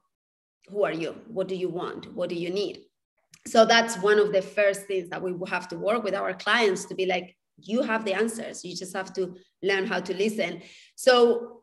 who 0.68 0.84
are 0.84 0.92
you? 0.92 1.16
What 1.26 1.48
do 1.48 1.56
you 1.56 1.68
want? 1.68 2.12
What 2.14 2.28
do 2.28 2.34
you 2.34 2.50
need? 2.50 2.82
So 3.46 3.64
that's 3.64 3.96
one 3.98 4.18
of 4.18 4.32
the 4.32 4.42
first 4.42 4.86
things 4.86 5.08
that 5.10 5.22
we 5.22 5.32
have 5.48 5.68
to 5.68 5.78
work 5.78 6.02
with 6.02 6.14
our 6.14 6.34
clients 6.34 6.84
to 6.86 6.94
be 6.94 7.06
like, 7.06 7.36
you 7.58 7.82
have 7.82 8.04
the 8.04 8.14
answers. 8.14 8.64
You 8.64 8.74
just 8.74 8.94
have 8.94 9.12
to 9.14 9.36
learn 9.62 9.86
how 9.86 10.00
to 10.00 10.14
listen. 10.14 10.62
So 10.94 11.62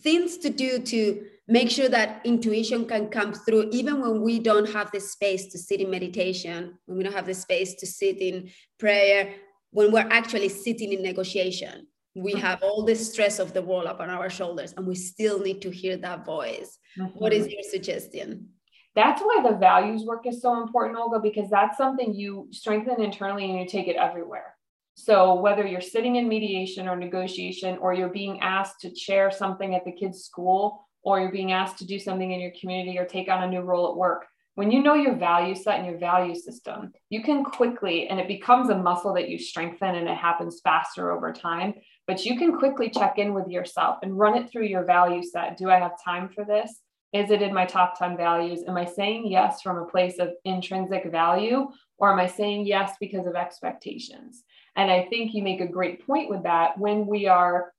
things 0.00 0.38
to 0.38 0.50
do 0.50 0.78
to 0.78 1.24
make 1.48 1.70
sure 1.70 1.88
that 1.88 2.20
intuition 2.24 2.86
can 2.86 3.08
come 3.08 3.32
through 3.32 3.68
even 3.72 4.00
when 4.00 4.22
we 4.22 4.38
don't 4.38 4.70
have 4.72 4.90
the 4.90 5.00
space 5.00 5.46
to 5.46 5.58
sit 5.58 5.80
in 5.80 5.90
meditation 5.90 6.76
when 6.86 6.98
we 6.98 7.04
don't 7.04 7.14
have 7.14 7.26
the 7.26 7.34
space 7.34 7.74
to 7.74 7.86
sit 7.86 8.18
in 8.18 8.50
prayer 8.78 9.34
when 9.70 9.92
we're 9.92 10.08
actually 10.10 10.48
sitting 10.48 10.92
in 10.92 11.02
negotiation. 11.02 11.86
We 12.14 12.32
mm-hmm. 12.32 12.40
have 12.40 12.62
all 12.62 12.84
the 12.84 12.94
stress 12.94 13.38
of 13.38 13.52
the 13.52 13.62
world 13.62 13.86
up 13.86 14.00
on 14.00 14.10
our 14.10 14.30
shoulders 14.30 14.74
and 14.76 14.86
we 14.86 14.94
still 14.94 15.38
need 15.38 15.62
to 15.62 15.70
hear 15.70 15.96
that 15.98 16.24
voice. 16.24 16.78
Mm-hmm. 16.98 17.18
what 17.18 17.32
is 17.32 17.46
your 17.46 17.62
suggestion? 17.62 18.48
That's 18.94 19.20
why 19.20 19.42
the 19.46 19.56
values 19.56 20.04
work 20.04 20.26
is 20.26 20.40
so 20.40 20.62
important 20.62 20.96
olga 20.96 21.20
because 21.20 21.50
that's 21.50 21.76
something 21.76 22.14
you 22.14 22.48
strengthen 22.50 23.02
internally 23.02 23.44
and 23.44 23.60
you 23.60 23.66
take 23.66 23.88
it 23.88 23.96
everywhere 23.96 24.55
so, 24.98 25.34
whether 25.34 25.66
you're 25.66 25.82
sitting 25.82 26.16
in 26.16 26.26
mediation 26.26 26.88
or 26.88 26.96
negotiation, 26.96 27.76
or 27.78 27.92
you're 27.92 28.08
being 28.08 28.40
asked 28.40 28.80
to 28.80 28.90
chair 28.90 29.30
something 29.30 29.74
at 29.74 29.84
the 29.84 29.92
kids' 29.92 30.24
school, 30.24 30.88
or 31.02 31.20
you're 31.20 31.30
being 31.30 31.52
asked 31.52 31.78
to 31.78 31.86
do 31.86 31.98
something 31.98 32.32
in 32.32 32.40
your 32.40 32.52
community 32.58 32.98
or 32.98 33.04
take 33.04 33.28
on 33.28 33.42
a 33.42 33.46
new 33.46 33.60
role 33.60 33.90
at 33.90 33.96
work, 33.96 34.26
when 34.54 34.70
you 34.70 34.82
know 34.82 34.94
your 34.94 35.14
value 35.14 35.54
set 35.54 35.78
and 35.78 35.86
your 35.86 35.98
value 35.98 36.34
system, 36.34 36.94
you 37.10 37.22
can 37.22 37.44
quickly, 37.44 38.08
and 38.08 38.18
it 38.18 38.26
becomes 38.26 38.70
a 38.70 38.78
muscle 38.78 39.12
that 39.12 39.28
you 39.28 39.38
strengthen 39.38 39.96
and 39.96 40.08
it 40.08 40.16
happens 40.16 40.62
faster 40.64 41.12
over 41.12 41.30
time, 41.30 41.74
but 42.06 42.24
you 42.24 42.38
can 42.38 42.58
quickly 42.58 42.88
check 42.88 43.18
in 43.18 43.34
with 43.34 43.48
yourself 43.48 43.98
and 44.02 44.18
run 44.18 44.34
it 44.34 44.50
through 44.50 44.64
your 44.64 44.84
value 44.84 45.22
set. 45.22 45.58
Do 45.58 45.70
I 45.70 45.78
have 45.78 46.02
time 46.02 46.30
for 46.30 46.42
this? 46.42 46.80
Is 47.12 47.30
it 47.30 47.42
in 47.42 47.52
my 47.52 47.66
top 47.66 47.98
10 47.98 48.16
values? 48.16 48.64
Am 48.66 48.78
I 48.78 48.86
saying 48.86 49.30
yes 49.30 49.60
from 49.60 49.76
a 49.76 49.86
place 49.86 50.18
of 50.18 50.30
intrinsic 50.46 51.10
value, 51.10 51.68
or 51.98 52.10
am 52.10 52.18
I 52.18 52.26
saying 52.26 52.66
yes 52.66 52.94
because 52.98 53.26
of 53.26 53.36
expectations? 53.36 54.42
And 54.76 54.90
I 54.90 55.06
think 55.06 55.32
you 55.32 55.42
make 55.42 55.60
a 55.60 55.66
great 55.66 56.06
point 56.06 56.28
with 56.28 56.42
that. 56.42 56.78
When 56.78 57.06
we 57.06 57.26
are 57.26 57.72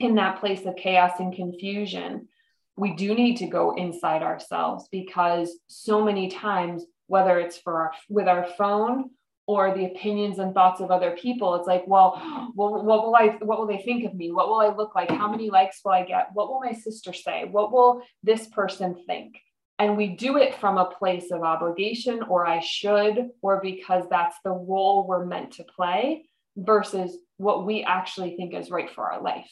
in 0.00 0.16
that 0.16 0.40
place 0.40 0.66
of 0.66 0.76
chaos 0.76 1.12
and 1.20 1.34
confusion, 1.34 2.28
we 2.76 2.94
do 2.94 3.14
need 3.14 3.36
to 3.36 3.46
go 3.46 3.76
inside 3.76 4.22
ourselves 4.22 4.88
because 4.90 5.56
so 5.68 6.02
many 6.02 6.28
times, 6.28 6.84
whether 7.06 7.38
it's 7.38 7.58
for 7.58 7.74
our, 7.74 7.92
with 8.08 8.26
our 8.26 8.46
phone 8.58 9.10
or 9.46 9.74
the 9.74 9.84
opinions 9.84 10.38
and 10.38 10.54
thoughts 10.54 10.80
of 10.80 10.90
other 10.90 11.16
people, 11.16 11.54
it's 11.54 11.66
like, 11.68 11.84
well, 11.86 12.14
well, 12.56 12.82
what 12.82 13.04
will 13.04 13.14
I, 13.14 13.36
what 13.42 13.58
will 13.58 13.66
they 13.66 13.82
think 13.82 14.04
of 14.04 14.14
me? 14.14 14.32
What 14.32 14.48
will 14.48 14.60
I 14.60 14.74
look 14.74 14.94
like? 14.94 15.10
How 15.10 15.30
many 15.30 15.50
likes 15.50 15.80
will 15.84 15.92
I 15.92 16.04
get? 16.04 16.30
What 16.32 16.48
will 16.48 16.60
my 16.60 16.72
sister 16.72 17.12
say? 17.12 17.44
What 17.44 17.70
will 17.70 18.02
this 18.22 18.48
person 18.48 18.96
think? 19.06 19.38
And 19.78 19.96
we 19.96 20.08
do 20.08 20.36
it 20.36 20.54
from 20.56 20.76
a 20.76 20.90
place 20.90 21.30
of 21.30 21.42
obligation 21.42 22.22
or 22.22 22.46
I 22.46 22.60
should, 22.60 23.30
or 23.40 23.60
because 23.62 24.04
that's 24.10 24.36
the 24.44 24.50
role 24.50 25.06
we're 25.06 25.24
meant 25.24 25.52
to 25.52 25.64
play 25.64 26.24
versus 26.56 27.16
what 27.36 27.66
we 27.66 27.82
actually 27.82 28.36
think 28.36 28.54
is 28.54 28.70
right 28.70 28.90
for 28.90 29.10
our 29.12 29.22
life. 29.22 29.50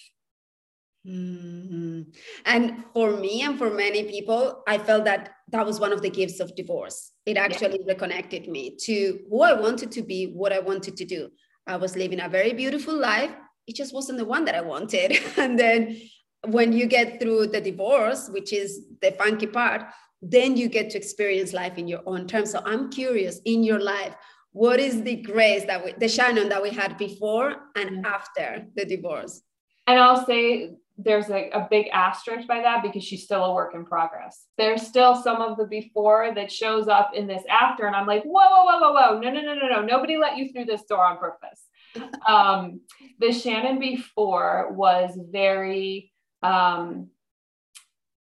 Mm-hmm. 1.07 2.03
And 2.45 2.85
for 2.93 3.17
me 3.17 3.43
and 3.43 3.57
for 3.57 3.71
many 3.71 4.05
people, 4.05 4.63
I 4.67 4.79
felt 4.79 5.05
that 5.05 5.31
that 5.53 5.65
was 5.65 5.81
one 5.81 5.93
of 5.93 6.03
the 6.03 6.11
gifts 6.11 6.41
of 6.41 6.55
divorce. 6.55 7.13
It 7.25 7.37
actually 7.37 7.81
yeah. 7.81 7.93
reconnected 7.93 8.49
me 8.49 8.77
to 8.85 9.21
who 9.31 9.43
I 9.43 9.55
wanted 9.55 9.91
to 9.93 10.03
be, 10.03 10.27
what 10.27 10.53
I 10.53 10.59
wanted 10.59 10.97
to 10.97 11.05
do. 11.05 11.31
I 11.67 11.77
was 11.77 11.97
living 11.97 12.21
a 12.21 12.29
very 12.29 12.53
beautiful 12.53 12.95
life. 12.95 13.31
It 13.67 13.77
just 13.77 13.95
wasn't 13.95 14.19
the 14.19 14.25
one 14.25 14.45
that 14.47 14.55
I 14.55 14.61
wanted. 14.61 15.19
and 15.37 15.59
then 15.59 16.01
when 16.47 16.73
you 16.73 16.87
get 16.87 17.21
through 17.21 17.49
the 17.49 17.61
divorce, 17.61 18.29
which 18.29 18.53
is 18.53 18.87
the 19.01 19.13
funky 19.13 19.47
part, 19.47 19.83
then 20.21 20.57
you 20.57 20.69
get 20.69 20.91
to 20.91 20.99
experience 20.99 21.53
life 21.53 21.79
in 21.79 21.87
your 21.87 22.03
own 22.07 22.27
terms. 22.27 22.51
So 22.51 22.61
I'm 22.65 22.91
curious 22.91 23.41
in 23.45 23.63
your 23.63 23.81
life, 23.81 24.15
what 24.59 24.81
is 24.81 25.03
the 25.05 25.15
grace 25.15 25.65
that 25.67 25.85
we, 25.85 25.93
the 25.99 26.09
Shannon 26.09 26.49
that 26.49 26.61
we 26.61 26.71
had 26.71 26.99
before 26.99 27.55
and 27.77 28.05
after 28.05 28.67
the 28.75 28.85
divorce? 28.85 29.41
And 29.87 30.01
I'll 30.01 30.27
say 30.27 30.73
there's 30.97 31.31
a, 31.31 31.49
a 31.51 31.69
big 31.71 31.87
asterisk 31.93 32.49
by 32.49 32.61
that 32.63 32.83
because 32.83 33.05
she's 33.05 33.23
still 33.23 33.45
a 33.45 33.55
work 33.55 33.77
in 33.77 33.85
progress. 33.85 34.47
There's 34.59 34.83
still 34.85 35.15
some 35.15 35.41
of 35.41 35.57
the 35.59 35.67
before 35.67 36.33
that 36.35 36.51
shows 36.51 36.89
up 36.89 37.13
in 37.15 37.29
this 37.29 37.45
after. 37.49 37.87
And 37.87 37.95
I'm 37.95 38.09
like, 38.09 38.25
whoa, 38.25 38.49
whoa, 38.51 38.65
whoa, 38.65 38.81
whoa, 38.81 38.93
whoa. 38.93 39.21
No, 39.21 39.31
no, 39.31 39.43
no, 39.43 39.55
no, 39.55 39.69
no. 39.69 39.83
Nobody 39.83 40.17
let 40.17 40.37
you 40.37 40.53
through 40.53 40.65
this 40.65 40.83
door 40.83 41.05
on 41.05 41.19
purpose. 41.19 41.63
um, 42.29 42.81
the 43.21 43.31
Shannon 43.31 43.79
before 43.79 44.73
was 44.73 45.17
very 45.31 46.11
um, 46.43 47.11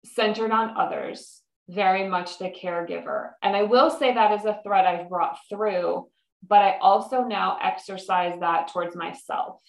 centered 0.04 0.52
on 0.52 0.76
others, 0.76 1.39
very 1.70 2.08
much 2.08 2.38
the 2.40 2.50
caregiver. 2.50 3.32
And 3.42 3.56
I 3.56 3.64
will 3.64 3.90
say 3.90 4.14
that 4.14 4.40
is 4.40 4.46
a 4.46 4.60
thread 4.64 4.86
I've 4.86 5.10
brought 5.10 5.38
through, 5.50 6.08
but 6.48 6.62
I 6.62 6.78
also 6.80 7.24
now 7.24 7.58
exercise 7.62 8.40
that 8.40 8.70
towards 8.70 8.96
myself 8.96 9.62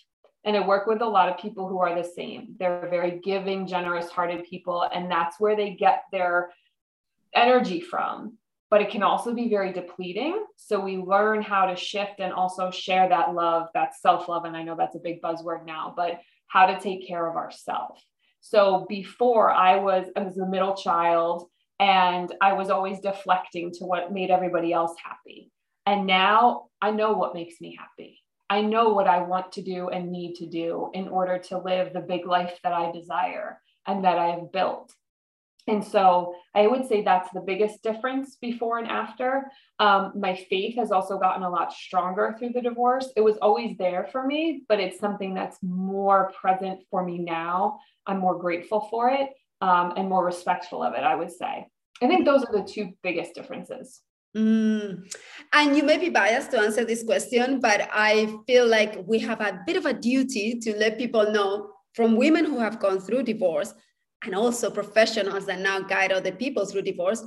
and 0.45 0.57
I 0.57 0.66
work 0.66 0.87
with 0.87 1.02
a 1.02 1.07
lot 1.07 1.28
of 1.28 1.38
people 1.38 1.69
who 1.69 1.78
are 1.80 1.95
the 1.95 2.09
same. 2.09 2.54
They're 2.59 2.88
very 2.88 3.21
giving, 3.23 3.66
generous 3.66 4.09
hearted 4.09 4.45
people, 4.45 4.88
and 4.92 5.11
that's 5.11 5.38
where 5.38 5.54
they 5.54 5.75
get 5.75 6.04
their 6.12 6.50
energy 7.35 7.80
from. 7.80 8.38
But 8.71 8.80
it 8.80 8.90
can 8.90 9.02
also 9.02 9.35
be 9.35 9.49
very 9.49 9.73
depleting. 9.73 10.45
So 10.57 10.80
we 10.80 10.97
learn 10.97 11.42
how 11.42 11.66
to 11.66 11.76
shift 11.76 12.21
and 12.21 12.33
also 12.33 12.71
share 12.71 13.09
that 13.09 13.35
love, 13.35 13.69
that 13.75 13.97
self 13.97 14.28
love. 14.28 14.45
And 14.45 14.57
I 14.57 14.62
know 14.62 14.76
that's 14.76 14.95
a 14.95 15.00
big 15.00 15.21
buzzword 15.21 15.66
now, 15.66 15.92
but 15.95 16.21
how 16.47 16.66
to 16.66 16.80
take 16.80 17.07
care 17.07 17.28
of 17.28 17.37
ourselves. 17.37 18.02
So 18.40 18.87
before 18.88 19.50
I 19.50 19.76
was, 19.76 20.07
I 20.16 20.21
was 20.21 20.38
a 20.38 20.47
middle 20.47 20.75
child 20.75 21.50
and 21.81 22.33
I 22.43 22.53
was 22.53 22.69
always 22.69 23.01
deflecting 23.01 23.73
to 23.73 23.85
what 23.85 24.13
made 24.13 24.31
everybody 24.31 24.73
else 24.73 24.95
happy. 25.03 25.51
And 25.87 26.07
now 26.07 26.67
I 26.83 26.91
know 26.91 27.15
what 27.15 27.35
makes 27.35 27.59
me 27.61 27.77
happy. 27.77 28.23
I 28.51 28.61
know 28.61 28.91
what 28.91 29.09
I 29.09 29.23
want 29.23 29.53
to 29.53 29.63
do 29.63 29.89
and 29.89 30.13
need 30.13 30.35
to 30.37 30.47
do 30.47 30.91
in 30.93 31.09
order 31.09 31.39
to 31.49 31.59
live 31.59 31.93
the 31.93 32.01
big 32.01 32.27
life 32.27 32.59
that 32.63 32.75
I 32.75 32.93
desire 32.93 33.61
and 33.87 34.05
that 34.05 34.19
I 34.19 34.27
have 34.27 34.53
built. 34.53 34.93
And 35.69 35.83
so 35.85 36.35
I 36.55 36.67
would 36.67 36.87
say 36.87 37.03
that's 37.03 37.33
the 37.33 37.41
biggest 37.41 37.83
difference 37.83 38.37
before 38.37 38.79
and 38.79 38.89
after. 38.89 39.51
Um, 39.79 40.13
my 40.17 40.35
faith 40.35 40.77
has 40.77 40.91
also 40.91 41.19
gotten 41.19 41.45
a 41.45 41.51
lot 41.51 41.73
stronger 41.73 42.35
through 42.39 42.51
the 42.51 42.61
divorce. 42.61 43.09
It 43.17 43.21
was 43.21 43.37
always 43.41 43.79
there 43.79 44.09
for 44.11 44.27
me, 44.27 44.65
but 44.69 44.81
it's 44.81 44.99
something 44.99 45.33
that's 45.33 45.59
more 45.63 46.33
present 46.39 46.81
for 46.91 47.05
me 47.05 47.19
now. 47.19 47.79
I'm 48.07 48.19
more 48.19 48.39
grateful 48.39 48.89
for 48.91 49.11
it 49.11 49.31
um, 49.61 49.95
and 49.97 50.09
more 50.09 50.25
respectful 50.25 50.83
of 50.83 50.95
it, 50.95 51.02
I 51.02 51.14
would 51.14 51.31
say. 51.31 51.67
I 52.02 52.07
think 52.07 52.25
those 52.25 52.45
are 52.45 52.52
the 52.52 52.64
two 52.64 52.93
biggest 53.02 53.35
differences. 53.35 54.00
Mm. 54.37 55.12
And 55.52 55.76
you 55.76 55.83
may 55.83 55.99
be 55.99 56.09
biased 56.09 56.52
to 56.52 56.61
answer 56.61 56.85
this 56.85 57.02
question, 57.02 57.61
but 57.61 57.88
I 57.93 58.33
feel 58.47 58.67
like 58.67 59.02
we 59.07 59.19
have 59.21 59.40
a 59.40 59.61
bit 59.67 59.76
of 59.76 59.87
a 59.87 59.93
duty 59.93 60.59
to 60.61 60.76
let 60.76 60.99
people 60.99 61.33
know 61.33 61.71
from 61.95 62.17
women 62.17 62.45
who 62.45 62.59
have 62.59 62.79
gone 62.79 63.00
through 63.00 63.25
divorce 63.25 63.75
and 64.25 64.35
also 64.35 64.71
professionals 64.71 65.47
that 65.47 65.61
now 65.61 65.81
guide 65.81 66.12
other 66.12 66.33
people 66.33 66.64
through 66.64 66.83
divorce. 66.83 67.25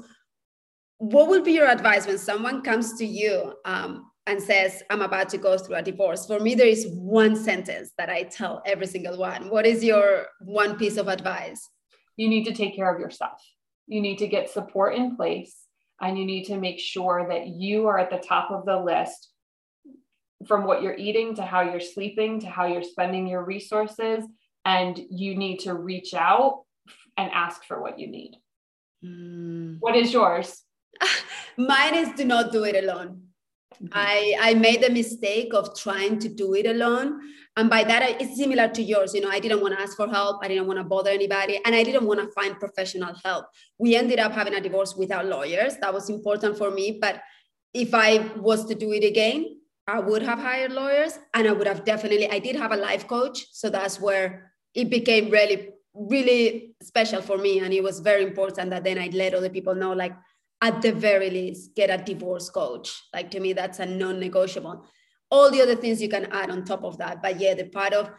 What 0.97 1.27
would 1.27 1.43
be 1.43 1.51
your 1.51 1.67
advice 1.67 2.07
when 2.07 2.17
someone 2.17 2.61
comes 2.61 2.93
to 2.99 3.05
you 3.05 3.53
um, 3.65 4.09
and 4.25 4.41
says, 4.41 4.81
I'm 4.89 5.01
about 5.01 5.27
to 5.29 5.37
go 5.37 5.57
through 5.57 5.75
a 5.75 5.81
divorce? 5.81 6.25
For 6.25 6.39
me, 6.39 6.55
there 6.55 6.67
is 6.67 6.87
one 6.91 7.35
sentence 7.35 7.91
that 7.97 8.09
I 8.09 8.23
tell 8.23 8.61
every 8.65 8.87
single 8.87 9.17
one. 9.17 9.49
What 9.49 9.65
is 9.65 9.83
your 9.83 10.27
one 10.39 10.77
piece 10.77 10.95
of 10.95 11.09
advice? 11.09 11.69
You 12.17 12.27
need 12.29 12.45
to 12.45 12.53
take 12.53 12.75
care 12.75 12.93
of 12.93 12.99
yourself. 12.99 13.41
You 13.87 14.01
need 14.01 14.17
to 14.19 14.27
get 14.27 14.49
support 14.49 14.95
in 14.95 15.15
place 15.15 15.55
and 16.01 16.17
you 16.17 16.25
need 16.25 16.45
to 16.45 16.57
make 16.57 16.79
sure 16.79 17.27
that 17.29 17.47
you 17.47 17.87
are 17.87 17.97
at 17.97 18.09
the 18.09 18.17
top 18.17 18.51
of 18.51 18.65
the 18.65 18.79
list 18.79 19.29
from 20.47 20.65
what 20.65 20.81
you're 20.81 20.95
eating 20.95 21.35
to 21.35 21.43
how 21.43 21.61
you're 21.61 21.79
sleeping 21.79 22.39
to 22.41 22.47
how 22.47 22.65
you're 22.65 22.83
spending 22.83 23.27
your 23.27 23.45
resources 23.45 24.25
and 24.65 24.99
you 25.09 25.35
need 25.35 25.59
to 25.59 25.73
reach 25.73 26.13
out 26.13 26.63
and 27.17 27.31
ask 27.31 27.63
for 27.63 27.81
what 27.81 27.97
you 27.97 28.07
need 28.07 28.35
mm. 29.05 29.77
what 29.79 29.95
is 29.95 30.11
yours 30.11 30.63
mine 31.57 31.95
is 31.95 32.09
do 32.15 32.25
not 32.25 32.51
do 32.51 32.63
it 32.63 32.83
alone. 32.83 33.32
I 33.91 34.35
i 34.39 34.53
made 34.53 34.81
the 34.81 34.89
mistake 34.89 35.53
of 35.53 35.77
trying 35.77 36.19
to 36.19 36.29
do 36.29 36.53
it 36.53 36.65
alone. 36.65 37.19
And 37.55 37.69
by 37.69 37.83
that 37.83 38.19
it's 38.19 38.35
similar 38.35 38.67
to 38.69 38.81
yours 38.81 39.13
you 39.13 39.21
know 39.21 39.29
i 39.29 39.39
didn't 39.39 39.61
want 39.61 39.75
to 39.75 39.81
ask 39.81 39.95
for 39.95 40.07
help 40.07 40.43
i 40.43 40.47
didn't 40.47 40.65
want 40.65 40.79
to 40.79 40.83
bother 40.83 41.11
anybody 41.11 41.59
and 41.63 41.75
i 41.75 41.83
didn't 41.83 42.05
want 42.05 42.19
to 42.19 42.27
find 42.31 42.59
professional 42.59 43.13
help. 43.23 43.45
We 43.77 43.95
ended 43.95 44.19
up 44.19 44.31
having 44.31 44.55
a 44.55 44.61
divorce 44.61 44.95
without 44.95 45.27
lawyers 45.27 45.77
that 45.77 45.93
was 45.93 46.09
important 46.09 46.57
for 46.57 46.71
me 46.71 46.97
but 46.99 47.21
if 47.73 47.93
i 47.93 48.17
was 48.37 48.65
to 48.65 48.75
do 48.75 48.91
it 48.91 49.03
again 49.03 49.59
i 49.87 49.99
would 49.99 50.23
have 50.23 50.39
hired 50.39 50.71
lawyers 50.71 51.19
and 51.33 51.47
i 51.47 51.51
would 51.51 51.67
have 51.67 51.85
definitely 51.85 52.29
i 52.29 52.39
did 52.39 52.55
have 52.55 52.71
a 52.71 52.77
life 52.77 53.07
coach 53.07 53.45
so 53.51 53.69
that's 53.69 53.99
where 53.99 54.51
it 54.73 54.89
became 54.89 55.29
really 55.29 55.69
really 55.93 56.75
special 56.81 57.21
for 57.21 57.37
me 57.37 57.59
and 57.59 57.71
it 57.73 57.83
was 57.83 57.99
very 57.99 58.23
important 58.23 58.71
that 58.71 58.83
then 58.83 58.97
i 58.97 59.09
let 59.13 59.33
other 59.33 59.49
people 59.49 59.75
know 59.75 59.93
like 59.93 60.13
at 60.63 60.81
the 60.81 60.91
very 60.91 61.29
least 61.29 61.75
get 61.75 61.89
a 61.91 62.03
divorce 62.03 62.49
coach 62.49 63.03
like 63.13 63.29
to 63.29 63.39
me 63.39 63.53
that's 63.53 63.79
a 63.79 63.85
non-negotiable 63.85 64.83
all 65.33 65.49
the 65.49 65.61
other 65.61 65.75
things 65.75 65.99
you 65.99 66.09
can 66.09 66.25
add 66.31 66.51
on 66.51 66.63
top 66.63 66.83
of 66.83 66.99
that. 66.99 67.19
But 67.23 67.39
yeah, 67.39 67.55
the 67.55 67.65
part 67.65 67.93
of 67.93 68.11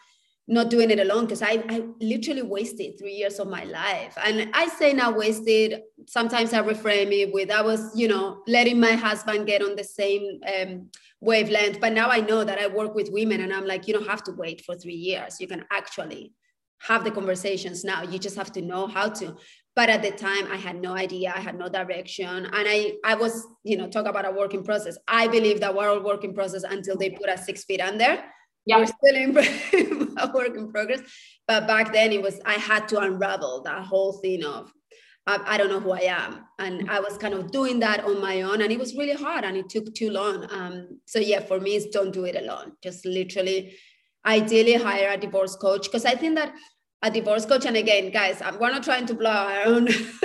not 0.48 0.68
doing 0.68 0.90
it 0.90 0.98
alone, 0.98 1.24
because 1.24 1.42
I, 1.42 1.62
I 1.68 1.84
literally 2.00 2.42
wasted 2.42 2.98
three 2.98 3.14
years 3.14 3.38
of 3.38 3.46
my 3.48 3.62
life. 3.64 4.14
And 4.22 4.50
I 4.52 4.66
say 4.66 4.92
now 4.92 5.12
wasted, 5.12 5.80
sometimes 6.08 6.52
I 6.52 6.60
reframe 6.60 7.12
it 7.12 7.32
with 7.32 7.52
I 7.52 7.62
was, 7.62 7.96
you 7.96 8.08
know, 8.08 8.42
letting 8.48 8.80
my 8.80 8.92
husband 8.92 9.46
get 9.46 9.62
on 9.62 9.76
the 9.76 9.84
same 9.84 10.40
um, 10.52 10.90
wavelength. 11.20 11.80
But 11.80 11.92
now 11.92 12.10
I 12.10 12.18
know 12.18 12.42
that 12.42 12.58
I 12.58 12.66
work 12.66 12.96
with 12.96 13.10
women 13.12 13.40
and 13.40 13.52
I'm 13.54 13.64
like, 13.64 13.86
you 13.86 13.94
don't 13.94 14.08
have 14.08 14.24
to 14.24 14.32
wait 14.32 14.64
for 14.64 14.74
three 14.74 15.00
years. 15.10 15.40
You 15.40 15.46
can 15.46 15.64
actually 15.70 16.34
have 16.80 17.04
the 17.04 17.12
conversations 17.12 17.84
now. 17.84 18.02
You 18.02 18.18
just 18.18 18.36
have 18.36 18.50
to 18.52 18.60
know 18.60 18.88
how 18.88 19.08
to 19.08 19.36
but 19.76 19.88
at 19.88 20.02
the 20.02 20.10
time 20.10 20.46
i 20.50 20.56
had 20.56 20.80
no 20.80 20.94
idea. 20.94 21.32
I 21.34 21.40
had 21.40 21.58
no 21.58 21.68
direction. 21.68 22.46
And 22.46 22.68
i 22.68 22.94
i 23.04 23.14
was 23.14 23.46
you 23.62 23.76
know 23.76 23.88
talk 23.88 24.06
about 24.06 24.26
a 24.26 24.30
working 24.30 24.64
process. 24.64 24.96
I 25.08 25.28
believe 25.28 25.60
that 25.60 25.74
we're 25.74 25.88
all 25.88 26.02
work 26.02 26.24
in 26.24 26.34
process 26.34 26.62
until 26.62 26.96
they 26.96 27.10
put 27.10 27.28
us 27.28 27.44
six 27.46 27.64
feet 27.64 27.80
under. 27.80 28.22
Yeah. 28.66 28.78
we're 28.78 28.86
still 28.86 29.14
in 29.14 29.36
a 30.18 30.32
work 30.32 30.56
in 30.56 30.72
progress. 30.72 31.00
But 31.46 31.66
back 31.66 31.92
then 31.92 32.12
it 32.12 32.22
was 32.22 32.40
i 32.44 32.54
had 32.54 32.88
to 32.88 32.98
unravel 33.00 33.62
that 33.62 33.82
whole 33.84 34.14
thing 34.14 34.44
of 34.44 34.72
I, 35.26 35.54
I 35.54 35.58
don't 35.58 35.70
know 35.70 35.80
who 35.80 35.92
i 35.92 36.04
am. 36.22 36.44
And 36.58 36.90
i 36.90 37.00
was 37.00 37.18
kind 37.18 37.34
of 37.34 37.50
doing 37.50 37.80
that 37.80 38.04
on 38.04 38.20
my 38.20 38.42
own. 38.42 38.62
And 38.62 38.70
it 38.72 38.78
was 38.78 38.94
really 38.94 39.14
hard. 39.14 39.44
And 39.44 39.56
it 39.56 39.68
took 39.68 39.92
too 39.94 40.10
long. 40.10 40.46
Um, 40.50 41.00
so 41.06 41.18
yeah 41.18 41.40
for 41.40 41.60
me 41.60 41.76
it's 41.76 41.86
don't 41.86 42.12
do 42.12 42.24
it 42.24 42.36
alone. 42.36 42.72
Just 42.82 43.04
literally 43.04 43.76
ideally 44.26 44.74
hire 44.74 45.10
a 45.10 45.18
divorce 45.18 45.56
coach. 45.56 45.84
Because 45.84 46.04
i 46.04 46.14
think 46.14 46.36
that 46.36 46.54
a 47.04 47.10
divorce 47.10 47.44
coach. 47.44 47.66
And 47.66 47.76
again, 47.76 48.10
guys, 48.10 48.42
we're 48.58 48.70
not 48.70 48.82
trying 48.82 49.06
to 49.06 49.14
blow 49.14 49.30
our 49.30 49.66
own. 49.66 49.84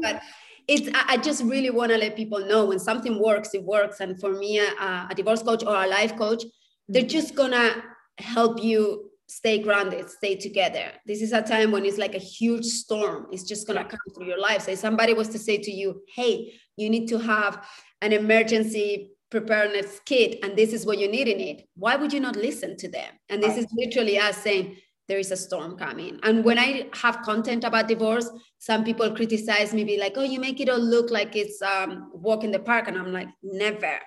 but 0.00 0.22
it's 0.66 0.88
I 0.94 1.18
just 1.18 1.42
really 1.44 1.70
want 1.70 1.90
to 1.90 1.98
let 1.98 2.16
people 2.16 2.38
know 2.46 2.66
when 2.66 2.78
something 2.78 3.20
works, 3.20 3.52
it 3.52 3.62
works. 3.64 4.00
And 4.00 4.18
for 4.18 4.32
me, 4.32 4.60
a, 4.60 5.08
a 5.10 5.14
divorce 5.14 5.42
coach 5.42 5.62
or 5.64 5.74
a 5.74 5.86
life 5.86 6.16
coach, 6.16 6.44
they're 6.88 7.02
just 7.02 7.34
gonna 7.34 7.82
help 8.18 8.62
you 8.62 9.10
stay 9.26 9.58
grounded, 9.58 10.08
stay 10.08 10.36
together. 10.36 10.92
This 11.04 11.20
is 11.20 11.32
a 11.32 11.42
time 11.42 11.72
when 11.72 11.84
it's 11.84 11.98
like 11.98 12.14
a 12.14 12.18
huge 12.18 12.64
storm. 12.64 13.26
It's 13.32 13.42
just 13.42 13.66
gonna 13.66 13.84
come 13.84 14.00
through 14.14 14.26
your 14.26 14.40
life. 14.40 14.62
So 14.62 14.70
if 14.70 14.78
somebody 14.78 15.14
was 15.14 15.28
to 15.30 15.38
say 15.38 15.58
to 15.58 15.70
you, 15.70 16.02
"Hey, 16.14 16.54
you 16.76 16.88
need 16.88 17.08
to 17.08 17.18
have 17.18 17.66
an 18.00 18.12
emergency 18.12 19.10
preparedness 19.30 20.00
kit, 20.06 20.38
and 20.44 20.56
this 20.56 20.72
is 20.72 20.86
what 20.86 20.98
you 20.98 21.08
need 21.08 21.26
in 21.26 21.40
it," 21.40 21.68
why 21.74 21.96
would 21.96 22.12
you 22.12 22.20
not 22.20 22.36
listen 22.36 22.76
to 22.76 22.88
them? 22.88 23.12
And 23.28 23.42
this 23.42 23.56
is 23.56 23.66
literally 23.72 24.18
us 24.18 24.38
saying, 24.38 24.76
there 25.08 25.18
is 25.18 25.30
a 25.30 25.36
storm 25.36 25.76
coming. 25.76 26.18
And 26.22 26.44
when 26.44 26.58
I 26.58 26.88
have 26.94 27.22
content 27.22 27.64
about 27.64 27.88
divorce, 27.88 28.30
some 28.58 28.84
people 28.84 29.10
criticize 29.14 29.74
me, 29.74 29.84
be 29.84 29.98
like, 29.98 30.14
oh, 30.16 30.22
you 30.22 30.40
make 30.40 30.60
it 30.60 30.68
all 30.68 30.78
look 30.78 31.10
like 31.10 31.36
it's 31.36 31.60
um, 31.60 32.10
walk 32.14 32.44
in 32.44 32.50
the 32.50 32.58
park. 32.58 32.88
And 32.88 32.98
I'm 32.98 33.12
like, 33.12 33.28
never. 33.42 33.98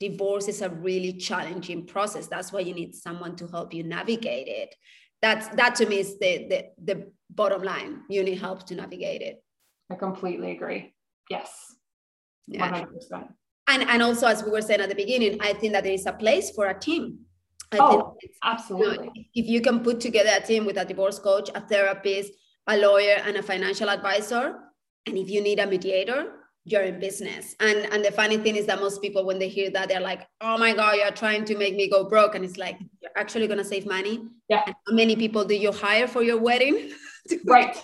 Divorce 0.00 0.48
is 0.48 0.62
a 0.62 0.70
really 0.70 1.12
challenging 1.12 1.86
process. 1.86 2.28
That's 2.28 2.52
why 2.52 2.60
you 2.60 2.72
need 2.72 2.94
someone 2.94 3.36
to 3.36 3.46
help 3.48 3.74
you 3.74 3.82
navigate 3.82 4.48
it. 4.48 4.74
That's 5.20 5.48
that 5.56 5.74
to 5.76 5.86
me 5.86 5.98
is 5.98 6.18
the 6.20 6.46
the, 6.48 6.64
the 6.82 7.12
bottom 7.28 7.62
line. 7.62 8.02
You 8.08 8.22
need 8.22 8.38
help 8.38 8.64
to 8.66 8.76
navigate 8.76 9.22
it. 9.22 9.42
I 9.90 9.96
completely 9.96 10.52
agree. 10.52 10.94
Yes. 11.28 11.50
Yeah. 12.46 12.84
100%. 12.84 13.28
And, 13.68 13.82
and 13.82 14.02
also, 14.02 14.26
as 14.26 14.42
we 14.42 14.50
were 14.50 14.62
saying 14.62 14.80
at 14.80 14.88
the 14.88 14.94
beginning, 14.94 15.38
I 15.40 15.52
think 15.52 15.74
that 15.74 15.84
there 15.84 15.92
is 15.92 16.06
a 16.06 16.12
place 16.12 16.50
for 16.50 16.66
a 16.66 16.78
team 16.78 17.18
I 17.72 17.78
oh, 17.80 18.16
absolutely. 18.42 19.10
You 19.14 19.22
know, 19.22 19.28
if 19.34 19.46
you 19.46 19.60
can 19.60 19.80
put 19.80 20.00
together 20.00 20.30
a 20.34 20.40
team 20.40 20.64
with 20.64 20.78
a 20.78 20.84
divorce 20.84 21.18
coach, 21.18 21.50
a 21.54 21.60
therapist, 21.60 22.32
a 22.66 22.76
lawyer, 22.76 23.16
and 23.24 23.36
a 23.36 23.42
financial 23.42 23.90
advisor, 23.90 24.58
and 25.06 25.18
if 25.18 25.28
you 25.28 25.42
need 25.42 25.58
a 25.58 25.66
mediator, 25.66 26.32
you're 26.64 26.82
in 26.82 26.98
business. 27.00 27.54
And 27.60 27.78
and 27.92 28.04
the 28.04 28.12
funny 28.12 28.36
thing 28.36 28.56
is 28.56 28.66
that 28.66 28.80
most 28.80 29.02
people, 29.02 29.24
when 29.24 29.38
they 29.38 29.48
hear 29.48 29.70
that, 29.70 29.88
they're 29.88 30.00
like, 30.00 30.26
"Oh 30.40 30.58
my 30.58 30.74
God, 30.74 30.96
you're 30.96 31.10
trying 31.10 31.44
to 31.46 31.56
make 31.56 31.74
me 31.74 31.88
go 31.88 32.04
broke," 32.04 32.34
and 32.34 32.44
it's 32.44 32.58
like 32.58 32.78
you're 33.00 33.10
actually 33.16 33.46
gonna 33.46 33.64
save 33.64 33.86
money. 33.86 34.20
Yeah. 34.48 34.62
And 34.66 34.74
how 34.86 34.94
many 34.94 35.16
people 35.16 35.44
do 35.44 35.54
you 35.54 35.72
hire 35.72 36.06
for 36.06 36.22
your 36.22 36.38
wedding? 36.38 36.92
right. 37.46 37.82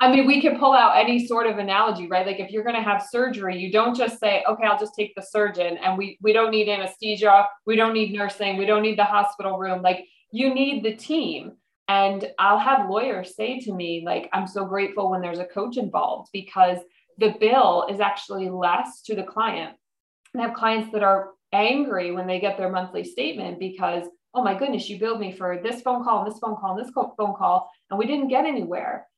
I 0.00 0.12
mean, 0.12 0.26
we 0.26 0.40
can 0.40 0.58
pull 0.58 0.74
out 0.74 0.96
any 0.96 1.26
sort 1.26 1.46
of 1.46 1.58
analogy, 1.58 2.06
right? 2.06 2.26
Like 2.26 2.38
if 2.38 2.50
you're 2.50 2.62
going 2.62 2.76
to 2.76 2.82
have 2.82 3.02
surgery, 3.10 3.58
you 3.58 3.72
don't 3.72 3.96
just 3.96 4.20
say, 4.20 4.44
"Okay, 4.48 4.64
I'll 4.64 4.78
just 4.78 4.94
take 4.94 5.14
the 5.14 5.22
surgeon," 5.22 5.76
and 5.78 5.98
we 5.98 6.18
we 6.22 6.32
don't 6.32 6.50
need 6.50 6.68
anesthesia, 6.68 7.48
we 7.66 7.76
don't 7.76 7.94
need 7.94 8.12
nursing, 8.12 8.56
we 8.56 8.66
don't 8.66 8.82
need 8.82 8.98
the 8.98 9.04
hospital 9.04 9.58
room. 9.58 9.82
Like 9.82 10.04
you 10.30 10.54
need 10.54 10.84
the 10.84 10.94
team. 10.94 11.52
And 11.88 12.30
I'll 12.38 12.58
have 12.58 12.90
lawyers 12.90 13.34
say 13.34 13.58
to 13.60 13.72
me, 13.74 14.02
like, 14.04 14.28
"I'm 14.32 14.46
so 14.46 14.64
grateful 14.66 15.10
when 15.10 15.20
there's 15.22 15.38
a 15.38 15.46
coach 15.46 15.78
involved 15.78 16.28
because 16.32 16.78
the 17.16 17.34
bill 17.40 17.86
is 17.90 17.98
actually 18.00 18.50
less 18.50 19.02
to 19.02 19.16
the 19.16 19.24
client." 19.24 19.74
I 20.36 20.42
have 20.42 20.54
clients 20.54 20.92
that 20.92 21.02
are 21.02 21.30
angry 21.52 22.12
when 22.12 22.26
they 22.26 22.40
get 22.40 22.56
their 22.58 22.70
monthly 22.70 23.02
statement 23.04 23.58
because, 23.58 24.04
"Oh 24.34 24.42
my 24.44 24.54
goodness, 24.54 24.88
you 24.88 24.98
billed 25.00 25.18
me 25.18 25.32
for 25.32 25.58
this 25.58 25.80
phone 25.82 26.04
call, 26.04 26.22
and 26.22 26.30
this 26.30 26.38
phone 26.38 26.56
call, 26.56 26.76
and 26.76 26.84
this 26.84 26.92
phone 26.94 27.34
call, 27.34 27.70
and 27.90 27.98
we 27.98 28.06
didn't 28.06 28.28
get 28.28 28.44
anywhere." 28.44 29.08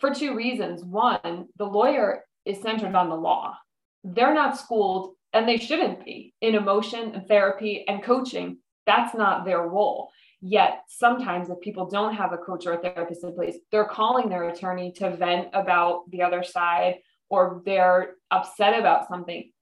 For 0.00 0.14
two 0.14 0.34
reasons. 0.34 0.84
One, 0.84 1.48
the 1.56 1.64
lawyer 1.64 2.24
is 2.44 2.60
centered 2.62 2.94
on 2.94 3.08
the 3.08 3.16
law. 3.16 3.56
They're 4.02 4.34
not 4.34 4.58
schooled, 4.58 5.14
and 5.32 5.46
they 5.46 5.58
shouldn't 5.58 6.04
be, 6.04 6.34
in 6.40 6.54
emotion 6.54 7.14
and 7.14 7.28
therapy 7.28 7.84
and 7.86 8.02
coaching. 8.02 8.58
That's 8.86 9.14
not 9.14 9.44
their 9.44 9.60
role. 9.60 10.10
Yet 10.40 10.84
sometimes, 10.88 11.50
if 11.50 11.60
people 11.60 11.90
don't 11.90 12.14
have 12.14 12.32
a 12.32 12.38
coach 12.38 12.66
or 12.66 12.72
a 12.72 12.78
therapist 12.78 13.22
in 13.24 13.34
place, 13.34 13.56
they're 13.70 13.84
calling 13.84 14.28
their 14.28 14.48
attorney 14.48 14.92
to 14.92 15.14
vent 15.14 15.48
about 15.52 16.10
the 16.10 16.22
other 16.22 16.42
side 16.42 16.96
or 17.28 17.62
they're 17.64 18.14
upset 18.30 18.78
about 18.78 19.06
something. 19.06 19.52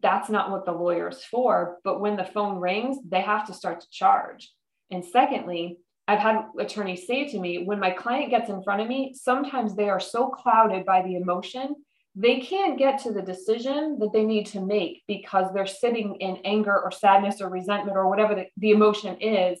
That's 0.00 0.28
not 0.28 0.50
what 0.50 0.66
the 0.66 0.72
lawyer's 0.72 1.24
for. 1.24 1.78
But 1.84 2.00
when 2.00 2.16
the 2.16 2.24
phone 2.24 2.58
rings, 2.58 2.98
they 3.06 3.22
have 3.22 3.46
to 3.46 3.54
start 3.54 3.80
to 3.80 3.90
charge. 3.90 4.50
And 4.90 5.04
secondly, 5.04 5.78
I've 6.10 6.18
had 6.18 6.46
attorneys 6.58 7.06
say 7.06 7.28
to 7.28 7.38
me, 7.38 7.62
when 7.62 7.78
my 7.78 7.90
client 7.90 8.30
gets 8.30 8.50
in 8.50 8.64
front 8.64 8.82
of 8.82 8.88
me, 8.88 9.14
sometimes 9.14 9.76
they 9.76 9.88
are 9.88 10.00
so 10.00 10.26
clouded 10.28 10.84
by 10.84 11.02
the 11.02 11.14
emotion, 11.14 11.76
they 12.16 12.40
can't 12.40 12.76
get 12.76 13.00
to 13.02 13.12
the 13.12 13.22
decision 13.22 13.96
that 14.00 14.12
they 14.12 14.24
need 14.24 14.46
to 14.46 14.60
make 14.60 15.04
because 15.06 15.54
they're 15.54 15.66
sitting 15.66 16.16
in 16.16 16.38
anger 16.44 16.76
or 16.76 16.90
sadness 16.90 17.40
or 17.40 17.48
resentment 17.48 17.96
or 17.96 18.08
whatever 18.08 18.34
the, 18.34 18.46
the 18.56 18.72
emotion 18.72 19.18
is. 19.20 19.60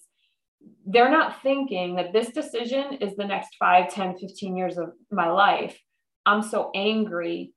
They're 0.84 1.08
not 1.08 1.40
thinking 1.40 1.94
that 1.94 2.12
this 2.12 2.30
decision 2.30 2.94
is 2.94 3.14
the 3.14 3.26
next 3.26 3.54
5, 3.60 3.88
10, 3.94 4.18
15 4.18 4.56
years 4.56 4.76
of 4.76 4.90
my 5.12 5.28
life. 5.30 5.78
I'm 6.26 6.42
so 6.42 6.72
angry. 6.74 7.52